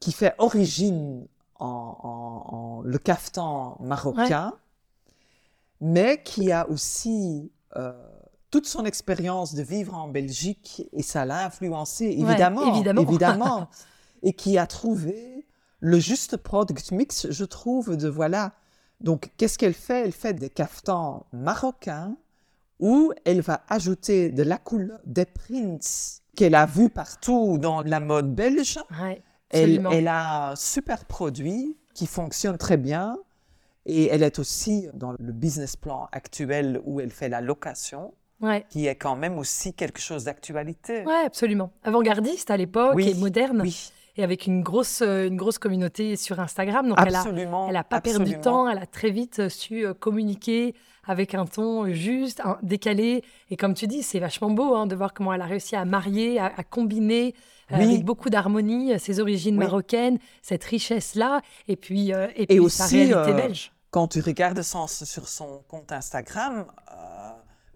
qui 0.00 0.12
fait 0.12 0.34
origine 0.38 1.26
en, 1.58 1.66
en- 1.66 2.54
en 2.56 2.80
le 2.82 2.98
caftan 2.98 3.76
marocain, 3.80 4.52
mais 5.80 6.22
qui 6.22 6.52
a 6.52 6.68
aussi 6.68 7.50
euh, 7.76 7.92
toute 8.50 8.66
son 8.66 8.84
expérience 8.84 9.54
de 9.54 9.62
vivre 9.62 9.94
en 9.94 10.08
Belgique 10.08 10.88
et 10.92 11.02
ça 11.02 11.24
l'a 11.24 11.44
influencé, 11.46 12.06
Ouais, 12.06 12.12
évidemment, 12.30 12.72
évidemment. 12.74 13.02
évidemment, 13.02 13.68
et 14.22 14.32
qui 14.32 14.58
a 14.58 14.66
trouvé 14.66 15.46
le 15.80 15.98
juste 15.98 16.36
product 16.38 16.92
mix, 16.92 17.30
je 17.30 17.44
trouve, 17.44 17.96
de 17.96 18.08
voilà. 18.08 18.52
Donc, 19.00 19.30
qu'est-ce 19.36 19.58
qu'elle 19.58 19.74
fait? 19.74 20.04
Elle 20.04 20.12
fait 20.12 20.34
des 20.34 20.50
caftans 20.50 21.24
marocains 21.32 22.16
où 22.80 23.12
elle 23.24 23.40
va 23.40 23.62
ajouter 23.68 24.30
de 24.30 24.42
la 24.42 24.58
couleur, 24.58 25.00
des 25.06 25.24
prints 25.26 26.20
qu'elle 26.34 26.54
a 26.54 26.66
vus 26.66 26.90
partout 26.90 27.58
dans 27.58 27.82
la 27.82 28.00
mode 28.00 28.34
belge. 28.34 28.78
Ouais, 29.02 29.22
Elle, 29.50 29.86
elle 29.92 30.08
a 30.08 30.50
un 30.50 30.56
super 30.56 31.04
produit 31.06 31.76
qui 31.94 32.06
fonctionne 32.06 32.58
très 32.58 32.76
bien 32.76 33.16
et 33.86 34.06
elle 34.08 34.22
est 34.22 34.38
aussi 34.38 34.88
dans 34.92 35.12
le 35.18 35.32
business 35.32 35.76
plan 35.76 36.08
actuel 36.12 36.80
où 36.84 37.00
elle 37.00 37.10
fait 37.12 37.28
la 37.28 37.40
location, 37.40 38.12
Ouais. 38.42 38.66
qui 38.68 38.86
est 38.86 38.96
quand 38.96 39.16
même 39.16 39.38
aussi 39.38 39.72
quelque 39.72 39.98
chose 40.00 40.24
d'actualité. 40.24 41.04
Ouais, 41.06 41.22
absolument. 41.24 41.70
Avant-gardiste 41.84 42.50
à 42.50 42.58
l'époque 42.58 42.92
Oui, 42.94 43.08
et 43.08 43.14
moderne 43.14 43.62
Oui, 43.62 43.92
et 44.16 44.24
avec 44.24 44.46
une 44.46 44.62
grosse, 44.62 45.02
euh, 45.02 45.26
une 45.28 45.36
grosse 45.36 45.58
communauté 45.58 46.16
sur 46.16 46.40
Instagram. 46.40 46.88
Donc 46.88 46.98
absolument. 46.98 47.66
elle 47.68 47.74
n'a 47.74 47.84
pas 47.84 48.00
perdu 48.00 48.18
de 48.18 48.22
absolument. 48.36 48.42
temps, 48.42 48.68
elle 48.68 48.78
a 48.78 48.86
très 48.86 49.10
vite 49.10 49.40
euh, 49.40 49.48
su 49.48 49.86
euh, 49.86 49.94
communiquer 49.94 50.74
avec 51.04 51.34
un 51.34 51.44
ton 51.46 51.86
juste, 51.92 52.40
un- 52.44 52.58
décalé. 52.62 53.22
Et 53.50 53.56
comme 53.56 53.74
tu 53.74 53.86
dis, 53.86 54.02
c'est 54.02 54.18
vachement 54.18 54.50
beau 54.50 54.74
hein, 54.74 54.86
de 54.86 54.96
voir 54.96 55.14
comment 55.14 55.32
elle 55.32 55.42
a 55.42 55.46
réussi 55.46 55.76
à 55.76 55.84
marier, 55.84 56.38
à, 56.40 56.46
à 56.46 56.64
combiner 56.64 57.34
euh, 57.72 57.76
avec 57.76 58.04
beaucoup 58.04 58.30
d'harmonie 58.30 58.98
ses 58.98 59.20
origines 59.20 59.56
Oui. 59.58 59.64
marocaines, 59.64 60.18
cette 60.42 60.64
richesse-là, 60.64 61.42
et 61.68 61.76
puis, 61.76 62.12
euh, 62.12 62.26
et 62.36 62.42
Et 62.42 62.46
puis 62.46 62.70
sa 62.70 62.84
aussi, 62.86 62.96
réalité 63.04 63.30
euh, 63.30 63.34
belge. 63.34 63.72
Quand 63.90 64.08
tu 64.08 64.20
regardes 64.20 64.62
son- 64.62 64.86
sur 64.88 65.28
son 65.28 65.62
compte 65.68 65.92
Instagram, 65.92 66.66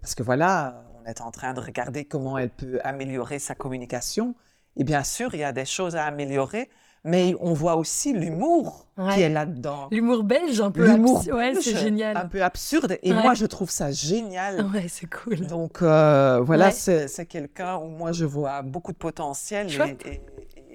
parce 0.00 0.14
que 0.14 0.22
voilà, 0.22 0.82
on 1.02 1.06
est 1.08 1.20
en 1.20 1.30
train 1.30 1.54
de 1.54 1.60
regarder 1.60 2.04
comment 2.04 2.36
elle 2.38 2.50
peut 2.50 2.78
améliorer 2.84 3.38
sa 3.38 3.54
communication, 3.54 4.34
et 4.76 4.84
bien 4.84 5.02
sûr, 5.04 5.34
il 5.34 5.40
y 5.40 5.44
a 5.44 5.52
des 5.52 5.64
choses 5.64 5.96
à 5.96 6.04
améliorer, 6.04 6.68
mais 7.04 7.34
on 7.40 7.52
voit 7.54 7.76
aussi 7.76 8.12
l'humour 8.12 8.86
Ouais. 8.98 9.14
qui 9.14 9.20
est 9.22 9.28
là-dedans. 9.30 9.88
L'humour 9.90 10.22
belge, 10.22 10.60
un 10.60 10.70
peu 10.70 10.86
L'humour 10.86 11.24
Ouais, 11.32 11.54
c'est 11.60 11.76
génial. 11.78 12.16
Un 12.16 12.26
peu 12.26 12.42
absurde. 12.42 12.98
Et 13.02 13.12
Ouais. 13.12 13.22
moi, 13.22 13.32
je 13.34 13.46
trouve 13.46 13.70
ça 13.70 13.90
génial. 13.90 14.66
Ouais, 14.74 14.86
c'est 14.88 15.08
cool. 15.08 15.40
Donc, 15.46 15.80
euh, 15.80 16.40
voilà, 16.42 16.70
c'est 16.70 17.26
quelqu'un 17.26 17.76
où 17.78 17.86
moi, 17.88 18.12
je 18.12 18.26
vois 18.26 18.60
beaucoup 18.62 18.92
de 18.92 18.98
potentiel. 18.98 19.68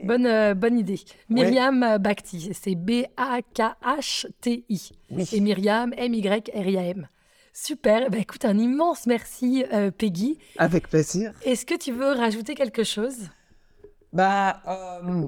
Bonne, 0.04 0.26
euh, 0.26 0.54
bonne 0.56 0.78
idée. 0.78 1.00
Myriam 1.30 1.82
euh, 1.84 1.98
Bakhti, 2.00 2.52
c'est 2.54 2.76
B-A-K-H-T-I. 3.76 4.92
Oui. 5.12 5.30
Et 5.32 5.40
Myriam, 5.40 5.94
M-Y-R-I-A-M. 5.98 7.08
Super. 7.54 8.10
Bah, 8.10 8.18
écoute, 8.18 8.44
un 8.46 8.58
immense 8.58 9.06
merci, 9.08 9.64
euh, 9.72 9.92
Peggy. 9.92 10.38
Avec 10.58 10.90
plaisir. 10.90 11.32
Est-ce 11.46 11.66
que 11.66 11.76
tu 11.78 11.92
veux 11.94 12.12
rajouter 12.12 12.54
quelque 12.56 12.84
chose? 12.84 13.30
Bah, 14.15 14.62
euh, 14.67 15.28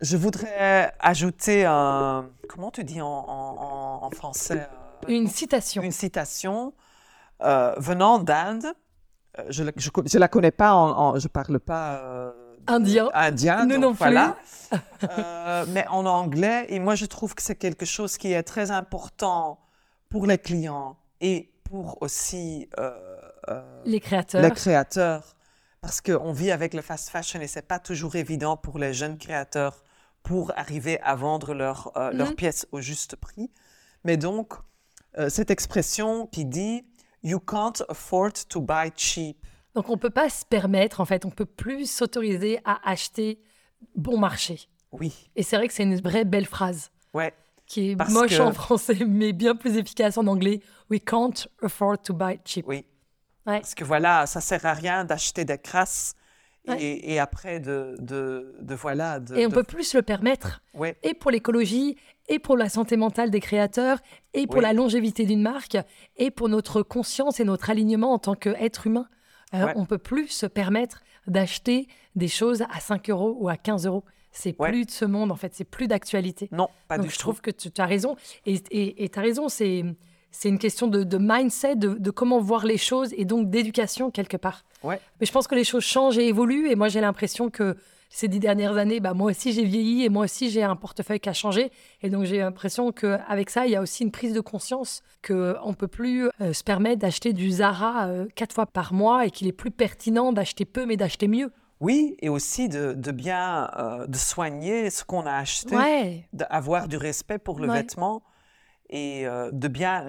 je 0.00 0.16
voudrais 0.16 0.92
ajouter 0.98 1.64
un. 1.66 2.30
Comment 2.48 2.70
tu 2.70 2.82
dis 2.82 3.00
en, 3.02 3.06
en- 3.06 4.10
français 4.10 4.66
euh, 5.04 5.08
Une 5.08 5.28
citation. 5.28 5.82
Une 5.82 5.92
citation 5.92 6.72
euh, 7.42 7.74
venant 7.76 8.18
d'Inde. 8.18 8.64
Euh, 9.38 9.44
Je 9.50 9.62
ne 9.62 10.18
la 10.18 10.28
connais 10.28 10.50
pas, 10.50 10.72
en, 10.74 11.18
je 11.18 11.28
parle 11.28 11.60
pas. 11.60 11.98
euh, 11.98 12.32
Indien. 12.66 13.08
Indien. 13.14 13.64
Nous 13.66 13.74
donc 13.74 13.82
non 13.82 13.90
plus. 13.90 13.98
voilà. 13.98 14.36
Euh, 15.18 15.64
mais 15.68 15.86
en 15.88 16.04
anglais, 16.06 16.66
et 16.68 16.78
moi 16.78 16.94
je 16.94 17.06
trouve 17.06 17.34
que 17.34 17.42
c'est 17.42 17.54
quelque 17.56 17.86
chose 17.86 18.18
qui 18.18 18.32
est 18.32 18.42
très 18.42 18.70
important 18.70 19.58
pour 20.10 20.26
les 20.26 20.36
clients 20.38 20.96
et 21.22 21.50
pour 21.64 22.00
aussi 22.02 22.68
Les 23.86 23.98
créateurs. 24.00 24.42
les 24.42 24.50
créateurs. 24.50 25.34
Parce 25.80 26.02
qu'on 26.02 26.32
vit 26.32 26.50
avec 26.50 26.74
le 26.74 26.82
fast 26.82 27.08
fashion 27.08 27.40
et 27.40 27.46
c'est 27.46 27.66
pas 27.66 27.78
toujours 27.78 28.14
évident 28.16 28.56
pour 28.56 28.78
les 28.78 28.92
jeunes 28.92 29.16
créateurs 29.16 29.82
pour 30.22 30.52
arriver 30.58 31.00
à 31.00 31.14
vendre 31.14 31.50
euh, 31.50 32.10
leurs 32.12 32.28
Mhm. 32.30 32.34
pièces 32.34 32.66
au 32.72 32.80
juste 32.82 33.16
prix. 33.16 33.50
Mais 34.04 34.18
donc, 34.18 34.52
euh, 35.18 35.30
cette 35.30 35.50
expression 35.50 36.26
qui 36.26 36.44
dit 36.44 36.84
You 37.22 37.40
can't 37.40 37.82
afford 37.88 38.32
to 38.48 38.60
buy 38.60 38.90
cheap. 38.94 39.38
Donc 39.74 39.88
on 39.88 39.96
peut 39.96 40.10
pas 40.10 40.28
se 40.28 40.44
permettre, 40.44 41.00
en 41.00 41.04
fait, 41.06 41.24
on 41.24 41.30
peut 41.30 41.46
plus 41.46 41.90
s'autoriser 41.90 42.60
à 42.64 42.78
acheter 42.88 43.40
bon 43.94 44.18
marché. 44.18 44.68
Oui, 44.92 45.30
Et 45.36 45.42
c'est 45.42 45.56
vrai 45.56 45.68
que 45.68 45.72
c'est 45.74 45.84
une 45.84 46.00
vraie 46.00 46.24
belle 46.24 46.46
phrase 46.46 46.90
ouais, 47.14 47.32
qui 47.66 47.90
est 47.90 47.96
Parce 47.96 48.12
moche 48.12 48.36
que- 48.36 48.42
en 48.42 48.52
français, 48.52 48.98
mais 49.06 49.32
bien 49.32 49.54
plus 49.54 49.76
efficace 49.76 50.18
en 50.18 50.26
anglais. 50.26 50.60
We 50.90 51.00
can't 51.02 51.46
afford 51.62 51.98
to 52.02 52.12
buy 52.12 52.38
cheap. 52.44 52.66
oui. 52.68 52.84
Ouais. 53.46 53.60
Parce 53.60 53.74
que 53.74 53.84
voilà, 53.84 54.26
ça 54.26 54.40
sert 54.40 54.64
à 54.66 54.72
rien 54.74 55.04
d'acheter 55.04 55.44
des 55.44 55.58
crasses 55.58 56.14
et, 56.66 56.70
Ouais. 56.70 57.00
et 57.02 57.18
après 57.18 57.58
de, 57.58 57.96
de, 58.00 58.54
de 58.60 58.74
voilà. 58.74 59.18
De, 59.18 59.34
Et 59.36 59.46
on 59.46 59.48
de- 59.48 59.54
peut 59.54 59.62
plus 59.64 59.84
se 59.84 59.96
le 59.96 60.02
permettre. 60.02 60.60
Ouais, 60.74 60.96
et 61.02 61.14
pour 61.14 61.30
l'écologie, 61.30 61.96
et 62.28 62.38
pour 62.38 62.56
la 62.56 62.68
santé 62.68 62.96
mentale 62.98 63.30
des 63.30 63.40
créateurs, 63.40 63.98
et 64.34 64.46
pour 64.46 64.60
la 64.60 64.72
longévité 64.74 65.24
d'une 65.24 65.40
marque, 65.42 65.78
et 66.18 66.30
pour 66.30 66.48
notre 66.50 66.82
conscience 66.82 67.40
et 67.40 67.44
notre 67.44 67.70
alignement 67.70 68.12
en 68.12 68.18
tant 68.18 68.34
qu'être 68.34 68.86
humain. 68.86 69.08
Euh. 69.54 69.72
On 69.74 69.86
peut 69.86 69.98
plus 69.98 70.28
se 70.28 70.46
permettre 70.46 71.02
d'acheter 71.26 71.88
des 72.14 72.28
choses 72.28 72.62
à 72.70 72.78
5 72.78 73.08
euros 73.10 73.36
ou 73.40 73.48
à 73.48 73.56
15 73.56 73.86
euros. 73.86 74.04
C'est 74.32 74.52
plus 74.52 74.84
de 74.84 74.90
ce 74.92 75.04
monde, 75.06 75.32
en 75.32 75.36
fait, 75.36 75.54
c'est 75.54 75.64
plus 75.64 75.88
d'actualité. 75.88 76.48
non, 76.52 76.68
pas 76.86 76.98
Donc 76.98 77.06
du 77.06 77.10
je 77.10 77.16
tout. 77.16 77.22
trouve 77.22 77.40
que 77.40 77.50
tu 77.50 77.68
as 77.78 77.86
raison. 77.86 78.14
Et 78.46 78.60
tu 79.10 79.18
as 79.18 79.22
raison, 79.22 79.48
c'est 79.48 79.82
c'est 80.30 80.48
une 80.48 80.58
question 80.58 80.86
de, 80.86 81.02
de 81.02 81.18
mindset, 81.18 81.76
de, 81.76 81.94
de 81.94 82.10
comment 82.10 82.40
voir 82.40 82.64
les 82.64 82.78
choses 82.78 83.12
et 83.16 83.24
donc 83.24 83.50
d'éducation 83.50 84.10
quelque 84.10 84.36
part. 84.36 84.64
Ouais. 84.82 85.00
Mais 85.20 85.26
je 85.26 85.32
pense 85.32 85.46
que 85.46 85.54
les 85.54 85.64
choses 85.64 85.84
changent 85.84 86.18
et 86.18 86.28
évoluent. 86.28 86.70
Et 86.70 86.76
moi, 86.76 86.88
j'ai 86.88 87.00
l'impression 87.00 87.50
que 87.50 87.76
ces 88.12 88.26
dix 88.26 88.40
dernières 88.40 88.76
années, 88.76 88.98
bah, 88.98 89.14
moi 89.14 89.30
aussi 89.30 89.52
j'ai 89.52 89.64
vieilli 89.64 90.04
et 90.04 90.08
moi 90.08 90.24
aussi 90.24 90.50
j'ai 90.50 90.64
un 90.64 90.74
portefeuille 90.76 91.20
qui 91.20 91.28
a 91.28 91.32
changé. 91.32 91.70
Et 92.02 92.10
donc 92.10 92.24
j'ai 92.24 92.38
l'impression 92.38 92.90
qu'avec 92.90 93.50
ça, 93.50 93.66
il 93.66 93.72
y 93.72 93.76
a 93.76 93.80
aussi 93.80 94.02
une 94.02 94.10
prise 94.10 94.34
de 94.34 94.40
conscience 94.40 95.02
qu'on 95.26 95.34
ne 95.68 95.74
peut 95.74 95.88
plus 95.88 96.28
euh, 96.40 96.52
se 96.52 96.64
permettre 96.64 96.98
d'acheter 96.98 97.32
du 97.32 97.50
Zara 97.50 98.08
euh, 98.08 98.26
quatre 98.34 98.52
fois 98.52 98.66
par 98.66 98.92
mois 98.92 99.26
et 99.26 99.30
qu'il 99.30 99.46
est 99.46 99.52
plus 99.52 99.70
pertinent 99.70 100.32
d'acheter 100.32 100.64
peu 100.64 100.86
mais 100.86 100.96
d'acheter 100.96 101.28
mieux. 101.28 101.52
Oui, 101.78 102.16
et 102.20 102.28
aussi 102.28 102.68
de, 102.68 102.92
bien 103.10 103.70
euh, 103.78 104.06
de 104.06 104.16
soigner 104.16 104.90
ce 104.90 105.02
qu'on 105.02 105.24
a 105.24 105.32
acheté, 105.32 106.26
d'avoir 106.34 106.88
du 106.88 106.98
respect 106.98 107.38
pour 107.38 107.58
le 107.58 107.72
vêtement 107.72 108.22
et 108.90 109.24
de 109.52 109.68
bien 109.68 110.04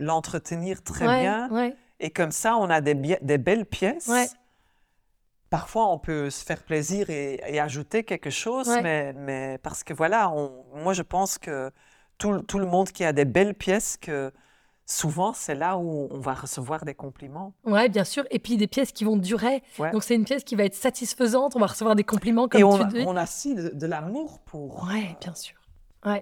l'entretenir 0.00 0.82
très 0.82 1.20
bien. 1.22 1.72
Et 2.00 2.10
comme 2.10 2.32
ça, 2.32 2.56
on 2.56 2.68
a 2.70 2.80
des, 2.80 2.94
des 2.94 3.38
belles 3.38 3.66
pièces 3.66 4.10
parfois 5.52 5.88
on 5.88 5.98
peut 5.98 6.30
se 6.30 6.42
faire 6.42 6.62
plaisir 6.62 7.10
et, 7.10 7.60
ajouter 7.60 8.04
quelque 8.04 8.30
chose, 8.30 8.70
mais, 8.82 9.12
mais, 9.12 9.58
parce 9.62 9.84
que 9.84 9.92
voilà, 9.92 10.32
moi 10.74 10.94
je 10.94 11.02
pense 11.02 11.36
que 11.36 11.70
tout, 12.16 12.40
tout, 12.40 12.58
le 12.58 12.64
monde 12.64 12.88
qui 12.88 13.04
a 13.04 13.12
des 13.12 13.26
belles 13.26 13.54
pièces, 13.54 13.98
que 13.98 14.32
souvent 14.86 15.34
c'est 15.34 15.54
là 15.54 15.76
où 15.76 16.08
on 16.10 16.18
va 16.20 16.32
recevoir 16.32 16.86
des 16.86 16.94
compliments. 16.94 17.52
Ouais, 17.64 17.90
bien 17.90 18.04
sûr, 18.04 18.24
et 18.30 18.38
puis 18.38 18.56
des 18.56 18.66
pièces 18.66 18.92
qui 18.92 19.04
vont 19.04 19.18
durer. 19.18 19.62
Donc 19.92 20.02
c'est 20.02 20.14
une 20.14 20.24
pièce 20.24 20.42
qui 20.42 20.56
va 20.56 20.64
être 20.64 20.74
satisfaisante, 20.74 21.54
on 21.54 21.60
va 21.60 21.66
recevoir 21.66 21.96
des 21.96 22.04
compliments 22.04 22.48
comme 22.48 22.60
et 22.62 22.64
on, 22.64 22.78
tu 22.78 22.86
dis. 22.86 23.04
on 23.06 23.14
a 23.14 23.24
aussi 23.24 23.54
de, 23.54 23.86
l'amour 23.86 24.40
pour. 24.46 24.84
Ouais, 24.84 25.16
bien 25.20 25.34
sûr. 25.34 25.58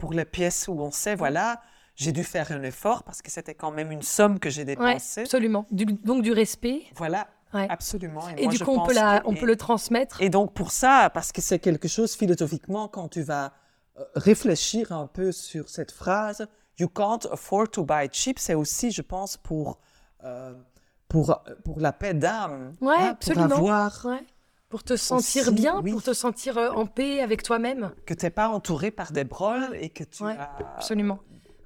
Pour 0.01 0.13
les 0.13 0.25
pièces 0.25 0.67
où 0.67 0.73
on 0.73 0.91
sait, 0.91 1.15
voilà 1.15 1.63
j'ai 2.01 2.13
dû 2.13 2.25
faire 2.25 2.51
un 2.53 2.63
effort 2.63 3.03
parce 3.03 3.23
que 3.23 3.31
c'était 3.31 3.55
quand 3.55 3.71
même 3.71 3.93
une 3.93 4.03
somme 4.03 4.39
que 4.39 4.51
j'ai 4.51 4.65
dépensée. 4.65 5.23
absolument. 5.23 5.67
donc 5.71 6.23
du 6.23 6.33
respect. 6.33 6.83
Voilà, 6.97 7.29
Absolument. 7.53 8.29
Et, 8.37 8.47
du 8.47 8.59
coup, 8.61 8.71
on, 8.71 8.87
peut, 8.87 8.95
on 9.25 9.35
peut 9.35 9.47
le 9.47 9.57
transmettre. 9.57 10.23
Et 10.23 10.31
donc, 10.31 10.55
pour 10.55 10.71
ça, 10.71 11.11
parce 11.13 11.33
que 11.33 11.41
c'est 11.41 11.59
quelque 11.59 11.89
chose 11.89 12.15
philosophiquement, 12.15 12.87
quand 12.87 13.09
tu 13.09 13.23
vas 13.23 13.53
euh, 13.99 14.05
réfléchir 14.15 14.93
un 14.93 15.09
peu 15.09 15.33
sur 15.33 15.69
cette 15.69 15.91
phrase, 15.91 16.47
You 16.79 16.89
can't 16.89 17.27
afford 17.31 17.73
to 17.73 17.85
buy 17.85 18.09
cheap, 18.11 18.39
c'est 18.39 18.55
aussi, 18.55 18.91
je 18.91 19.03
pense, 19.03 19.37
pour, 19.37 19.79
euh, 20.25 20.55
pour, 21.09 21.43
pour 21.63 21.79
la 21.79 21.93
paix 21.93 22.15
d'âme. 22.15 22.73
Ouais, 22.81 22.95
hein, 22.99 23.09
absolument. 23.11 23.49
Pour 23.49 23.71
avoir. 23.71 24.07
Pour 24.71 24.85
te 24.85 24.97
sentir 24.97 25.51
bien, 25.51 25.83
pour 25.83 26.03
te 26.03 26.15
sentir 26.15 26.57
euh, 26.57 26.71
en 26.71 26.87
paix 26.87 27.21
avec 27.21 27.43
toi-même. 27.43 27.91
Que 28.07 28.15
tu 28.15 28.25
n'es 28.25 28.31
pas 28.31 28.49
entouré 28.49 28.93
par 28.93 29.11
des 29.11 29.25
broles 29.25 29.77
et 29.81 29.91
que 29.91 30.05
tu 30.05 30.25
as 30.25 30.57
absolument. 30.77 31.19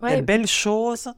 Des 0.08 0.22
belles 0.22 0.46
choses. 0.46 1.08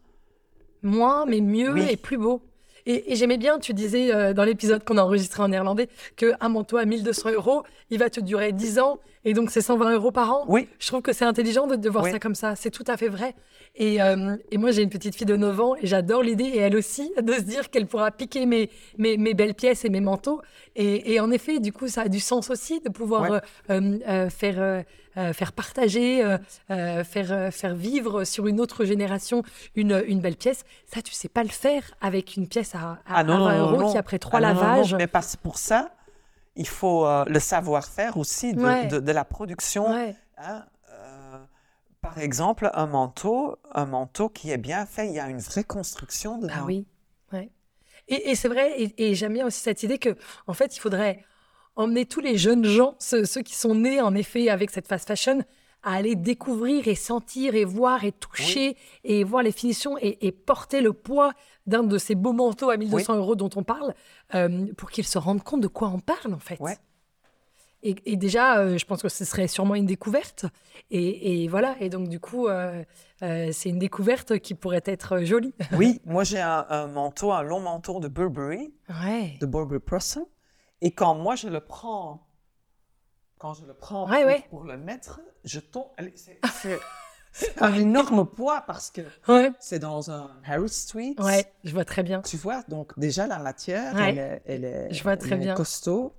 Moins, 0.83 1.27
mais 1.27 1.40
mieux 1.40 1.79
et 1.79 1.96
plus 1.96 2.16
beau. 2.16 2.42
Et, 2.87 3.16
j'aimais 3.16 3.37
bien, 3.37 3.59
tu 3.59 3.75
disais 3.75 4.14
euh, 4.14 4.33
dans 4.33 4.44
l'épisode 4.44 4.85
qu'on 4.85 4.96
a 4.96 5.03
enregistré 5.03 5.42
en 5.42 5.49
néerlandais, 5.49 5.88
qu'un 6.14 6.49
manteau 6.49 6.77
à 6.77 6.85
1200 6.85 7.33
euros, 7.33 7.64
il 7.90 7.99
va 7.99 8.11
te 8.11 8.20
durer 8.20 8.53
10 8.53 8.79
ans, 8.79 9.01
et 9.27 9.35
donc 9.35 9.51
c'est 9.51 9.61
120 9.61 9.93
euros 9.93 10.12
par 10.12 10.33
an. 10.33 10.45
Oui. 10.49 10.69
Je 10.79 10.87
trouve 10.87 11.03
que 11.03 11.12
c'est 11.12 11.25
intelligent 11.25 11.67
de, 11.67 11.77
de 11.77 11.91
voir 11.91 12.07
ça 12.07 12.19
comme 12.19 12.35
ça. 12.35 12.55
C'est 12.57 12.71
tout 12.71 12.85
à 12.87 12.97
fait 12.97 13.09
vrai. 13.09 13.35
Et, 13.75 14.01
euh, 14.01 14.37
et 14.51 14.57
moi, 14.57 14.71
j'ai 14.71 14.83
une 14.83 14.89
petite 14.89 15.15
fille 15.15 15.27
de 15.27 15.37
9 15.37 15.61
ans, 15.61 15.75
et 15.75 15.87
j'adore 15.87 16.23
l'idée, 16.23 16.45
et 16.45 16.59
elle 16.59 16.77
aussi, 16.77 17.12
de 17.23 17.33
se 17.35 17.41
dire 17.41 17.69
qu'elle 17.69 17.87
pourra 17.87 18.11
piquer 18.12 18.47
mes, 18.47 18.71
mes, 18.97 19.19
mes, 19.19 19.35
belles 19.35 19.55
pièces 19.55 19.85
et 19.85 19.91
mes 19.91 20.01
manteaux. 20.01 20.41
Et, 20.77 21.12
et, 21.12 21.21
en 21.21 21.31
effet, 21.31 21.59
du 21.59 21.73
coup, 21.73 21.89
ça 21.89 22.03
a 22.03 22.09
du 22.09 22.21
sens 22.21 22.49
aussi 22.51 22.81
de 22.81 22.89
pouvoir 22.89 23.43
euh, 23.69 24.31
faire 24.31 24.85
euh, 25.19 25.33
faire 25.33 25.53
partager, 25.53 26.23
euh, 26.23 26.37
euh, 26.71 27.03
faire, 27.03 27.51
faire 27.51 27.75
vivre 27.75 28.25
sur 28.25 28.47
une 28.47 28.61
autre 28.61 28.85
génération 28.85 29.43
une, 29.75 30.05
une 30.07 30.21
belle 30.21 30.37
pièce. 30.37 30.65
Ça, 30.93 31.01
tu 31.01 31.15
sais 31.15 31.31
pas 31.31 31.43
le 31.43 31.49
faire 31.49 31.83
avec 32.03 32.37
une 32.37 32.47
pièce 32.47 32.75
à, 32.75 32.99
à, 33.07 33.25
20 33.25 33.47
ah 33.49 33.59
euros 33.59 33.91
qui, 33.91 33.97
après 33.97 34.19
trois 34.19 34.41
ah 34.41 34.53
lavages. 34.53 34.95
mais 34.95 35.07
parce, 35.07 35.35
pour 35.35 35.57
ça, 35.57 35.89
il 36.57 36.69
faut 36.69 37.07
le 37.27 37.38
savoir-faire 37.38 38.16
aussi 38.16 38.53
de, 38.53 38.99
de, 38.99 39.12
la 39.12 39.25
production. 39.25 39.87
Hein, 40.38 40.64
par 42.01 42.19
exemple, 42.19 42.71
un 42.75 42.87
manteau, 42.87 43.57
un 43.73 43.87
manteau 43.87 44.29
qui 44.29 44.51
est 44.51 44.59
bien 44.59 44.87
fait, 44.87 45.09
il 45.09 45.14
y 45.14 45.19
a 45.19 45.29
une 45.29 45.40
vraie 45.40 45.64
construction 45.64 46.38
dedans. 46.38 46.55
Ah 46.59 46.64
oui, 46.64 46.87
ouais. 47.33 47.51
Et, 48.09 48.31
et 48.31 48.35
c'est 48.37 48.49
vrai, 48.49 48.81
et, 48.81 49.09
et 49.09 49.14
j'aime 49.14 49.33
bien 49.33 49.47
aussi 49.47 49.61
cette 49.61 49.83
idée 49.83 49.99
que, 49.99 50.16
en 50.47 50.55
fait, 50.55 50.77
il 50.77 50.81
faudrait 50.81 51.25
emmener 51.77 52.07
tous 52.07 52.21
les 52.21 52.38
jeunes 52.38 52.64
gens, 52.64 52.97
ceux, 52.99 53.25
qui 53.42 53.55
sont 53.55 53.75
nés 53.75 54.01
en 54.01 54.14
effet 54.14 54.49
avec 54.49 54.71
cette 54.71 54.88
fast 54.88 55.07
fashion, 55.07 55.42
à 55.87 55.92
aller 55.92 56.16
découvrir 56.16 56.88
et 56.88 56.96
sentir 56.96 57.55
et 57.55 57.64
voir 57.64 58.05
et 58.05 58.11
toucher 58.11 58.77
et 59.05 59.22
voir 59.22 59.44
les 59.44 59.53
finitions 59.53 59.96
et, 60.03 60.33
porter 60.33 60.81
le 60.81 60.92
poids 60.92 61.33
d'un 61.66 61.85
de 61.85 61.96
ces 61.96 62.16
beaux 62.16 62.33
manteaux 62.33 62.70
à 62.70 62.77
1200 62.77 63.16
euros 63.16 63.37
dont 63.37 63.51
on 63.55 63.62
parle 63.62 63.94
euh, 64.35 64.66
pour 64.77 64.90
qu'ils 64.90 65.07
se 65.07 65.16
rendent 65.16 65.44
compte 65.44 65.61
de 65.61 65.68
quoi 65.68 65.88
on 65.88 66.01
parle 66.01 66.35
en 66.35 66.40
fait. 66.40 66.59
Et, 67.83 68.16
déjà, 68.16 68.59
euh, 68.59 68.79
je 68.79 68.85
pense 68.85 69.01
que 69.01 69.09
ce 69.09 69.25
serait 69.25 69.46
sûrement 69.46 69.77
une 69.77 69.87
découverte. 69.87 70.46
Et, 70.90 71.46
voilà, 71.46 71.77
et 71.79 71.88
donc 71.88 72.09
du 72.09 72.18
coup, 72.18 72.49
euh, 72.49 72.83
c'est 73.20 73.68
une 73.68 73.79
découverte 73.79 74.40
qui 74.40 74.55
pourrait 74.55 74.83
être 74.87 75.22
jolie. 75.22 75.55
oui, 75.72 76.01
moi 76.05 76.25
j'ai 76.25 76.40
un, 76.40 76.66
un, 76.68 76.88
manteau, 76.88 77.31
un 77.31 77.42
long 77.42 77.61
manteau 77.61 78.01
de 78.01 78.09
Burberry, 78.09 78.75
de 79.40 79.46
Burberry 79.46 79.79
Person. 79.79 80.27
Et 80.81 80.90
quand 80.90 81.14
moi 81.14 81.37
je 81.37 81.46
le 81.46 81.61
prends, 81.61 82.27
quand 83.38 83.55
je 83.55 83.66
le 83.66 83.75
prends 83.75 84.09
pour, 84.51 84.64
le 84.64 84.77
mettre, 84.77 85.20
je 85.44 85.61
tombe. 85.61 85.87
C'est 87.33 87.61
un 87.62 87.75
énorme 87.75 88.27
poids 88.27 88.62
parce 88.66 88.90
que 88.90 89.03
c'est 89.61 89.79
dans 89.79 90.11
un 90.11 90.31
Harry 90.46 90.70
Street. 90.70 91.14
Ouais, 91.18 91.44
je 91.64 91.72
vois 91.72 91.85
très 91.85 92.03
bien. 92.03 92.22
Tu 92.22 92.38
vois, 92.38 92.62
donc 92.66 92.99
déjà 92.99 93.27
la 93.27 93.38
matière, 93.38 93.94
elle 94.01 94.18
est, 94.18 94.42
elle 94.46 94.64
est, 94.64 94.94
je 94.94 95.03
vois 95.03 95.18
très 95.18 95.37
bien. 95.37 95.55
costaud. 95.55 96.14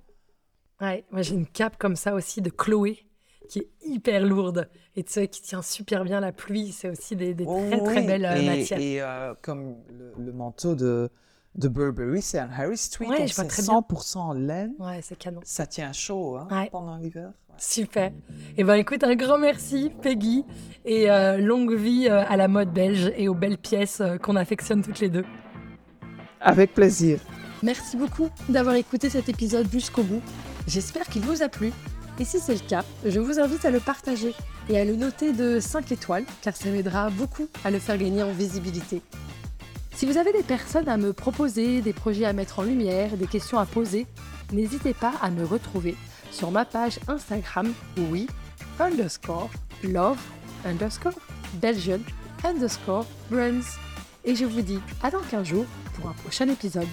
Ouais, 0.80 1.04
moi 1.10 1.22
j'ai 1.22 1.34
une 1.34 1.48
cape 1.48 1.76
comme 1.76 1.96
ça 1.96 2.14
aussi 2.14 2.40
de 2.40 2.50
Chloé 2.50 3.04
qui 3.48 3.58
est 3.60 3.68
hyper 3.82 4.24
lourde 4.24 4.68
et 4.94 5.02
tu 5.02 5.12
sais, 5.12 5.28
qui 5.28 5.42
tient 5.42 5.62
super 5.62 6.04
bien 6.04 6.20
la 6.20 6.32
pluie. 6.32 6.70
C'est 6.70 6.88
aussi 6.88 7.16
des, 7.16 7.34
des 7.34 7.46
très 7.46 7.82
très 7.82 8.02
belles 8.02 8.24
euh, 8.24 8.42
matières. 8.42 8.78
Et 8.78 9.00
euh, 9.00 9.34
comme 9.42 9.76
le, 9.88 10.32
manteau 10.32 10.74
de 10.74 11.10
de 11.58 11.68
Burberry, 11.68 12.22
c'est 12.22 12.38
un 12.38 12.48
Harry 12.56 12.76
Street, 12.76 13.06
ouais, 13.06 13.26
c'est 13.26 13.50
100% 13.50 14.38
laine. 14.38 14.72
Ouais, 14.78 15.00
c'est 15.02 15.18
canon. 15.18 15.40
Ça 15.44 15.66
tient 15.66 15.92
chaud 15.92 16.36
hein, 16.36 16.66
pendant 16.70 16.96
l'hiver. 16.96 17.32
Super. 17.58 18.06
Et 18.06 18.12
eh 18.58 18.64
ben 18.64 18.74
écoute, 18.74 19.02
un 19.02 19.16
grand 19.16 19.38
merci 19.38 19.90
Peggy 20.00 20.44
et 20.84 21.10
euh, 21.10 21.38
longue 21.38 21.74
vie 21.74 22.06
euh, 22.08 22.24
à 22.28 22.36
la 22.36 22.46
mode 22.46 22.72
belge 22.72 23.12
et 23.16 23.26
aux 23.26 23.34
belles 23.34 23.58
pièces 23.58 24.00
euh, 24.00 24.16
qu'on 24.16 24.36
affectionne 24.36 24.82
toutes 24.82 25.00
les 25.00 25.08
deux. 25.08 25.24
Avec 26.40 26.74
plaisir. 26.74 27.18
Merci 27.64 27.96
beaucoup 27.96 28.28
d'avoir 28.48 28.76
écouté 28.76 29.10
cet 29.10 29.28
épisode 29.28 29.68
jusqu'au 29.72 30.04
bout. 30.04 30.22
J'espère 30.68 31.06
qu'il 31.06 31.22
vous 31.22 31.42
a 31.42 31.48
plu. 31.48 31.72
Et 32.20 32.24
si 32.24 32.38
c'est 32.38 32.54
le 32.54 32.68
cas, 32.68 32.84
je 33.04 33.18
vous 33.18 33.40
invite 33.40 33.64
à 33.64 33.72
le 33.72 33.80
partager 33.80 34.34
et 34.68 34.78
à 34.78 34.84
le 34.84 34.94
noter 34.94 35.32
de 35.32 35.58
5 35.58 35.90
étoiles 35.90 36.24
car 36.42 36.54
ça 36.54 36.70
m'aidera 36.70 37.10
beaucoup 37.10 37.48
à 37.64 37.72
le 37.72 37.80
faire 37.80 37.98
gagner 37.98 38.22
en 38.22 38.32
visibilité. 38.32 39.02
Si 39.98 40.06
vous 40.06 40.16
avez 40.16 40.32
des 40.32 40.44
personnes 40.44 40.88
à 40.88 40.96
me 40.96 41.12
proposer, 41.12 41.82
des 41.82 41.92
projets 41.92 42.24
à 42.24 42.32
mettre 42.32 42.60
en 42.60 42.62
lumière, 42.62 43.16
des 43.16 43.26
questions 43.26 43.58
à 43.58 43.66
poser, 43.66 44.06
n'hésitez 44.52 44.94
pas 44.94 45.12
à 45.20 45.28
me 45.28 45.44
retrouver 45.44 45.96
sur 46.30 46.52
ma 46.52 46.64
page 46.64 47.00
Instagram, 47.08 47.74
oui, 48.08 48.28
underscore, 48.78 49.50
love, 49.82 50.20
underscore, 50.64 51.18
Belgian, 51.54 51.98
underscore, 52.44 53.06
brands. 53.28 53.74
Et 54.24 54.36
je 54.36 54.44
vous 54.44 54.62
dis 54.62 54.78
à 55.02 55.10
dans 55.10 55.18
15 55.18 55.48
jours 55.48 55.66
pour 55.94 56.08
un 56.08 56.12
prochain 56.12 56.48
épisode. 56.48 56.86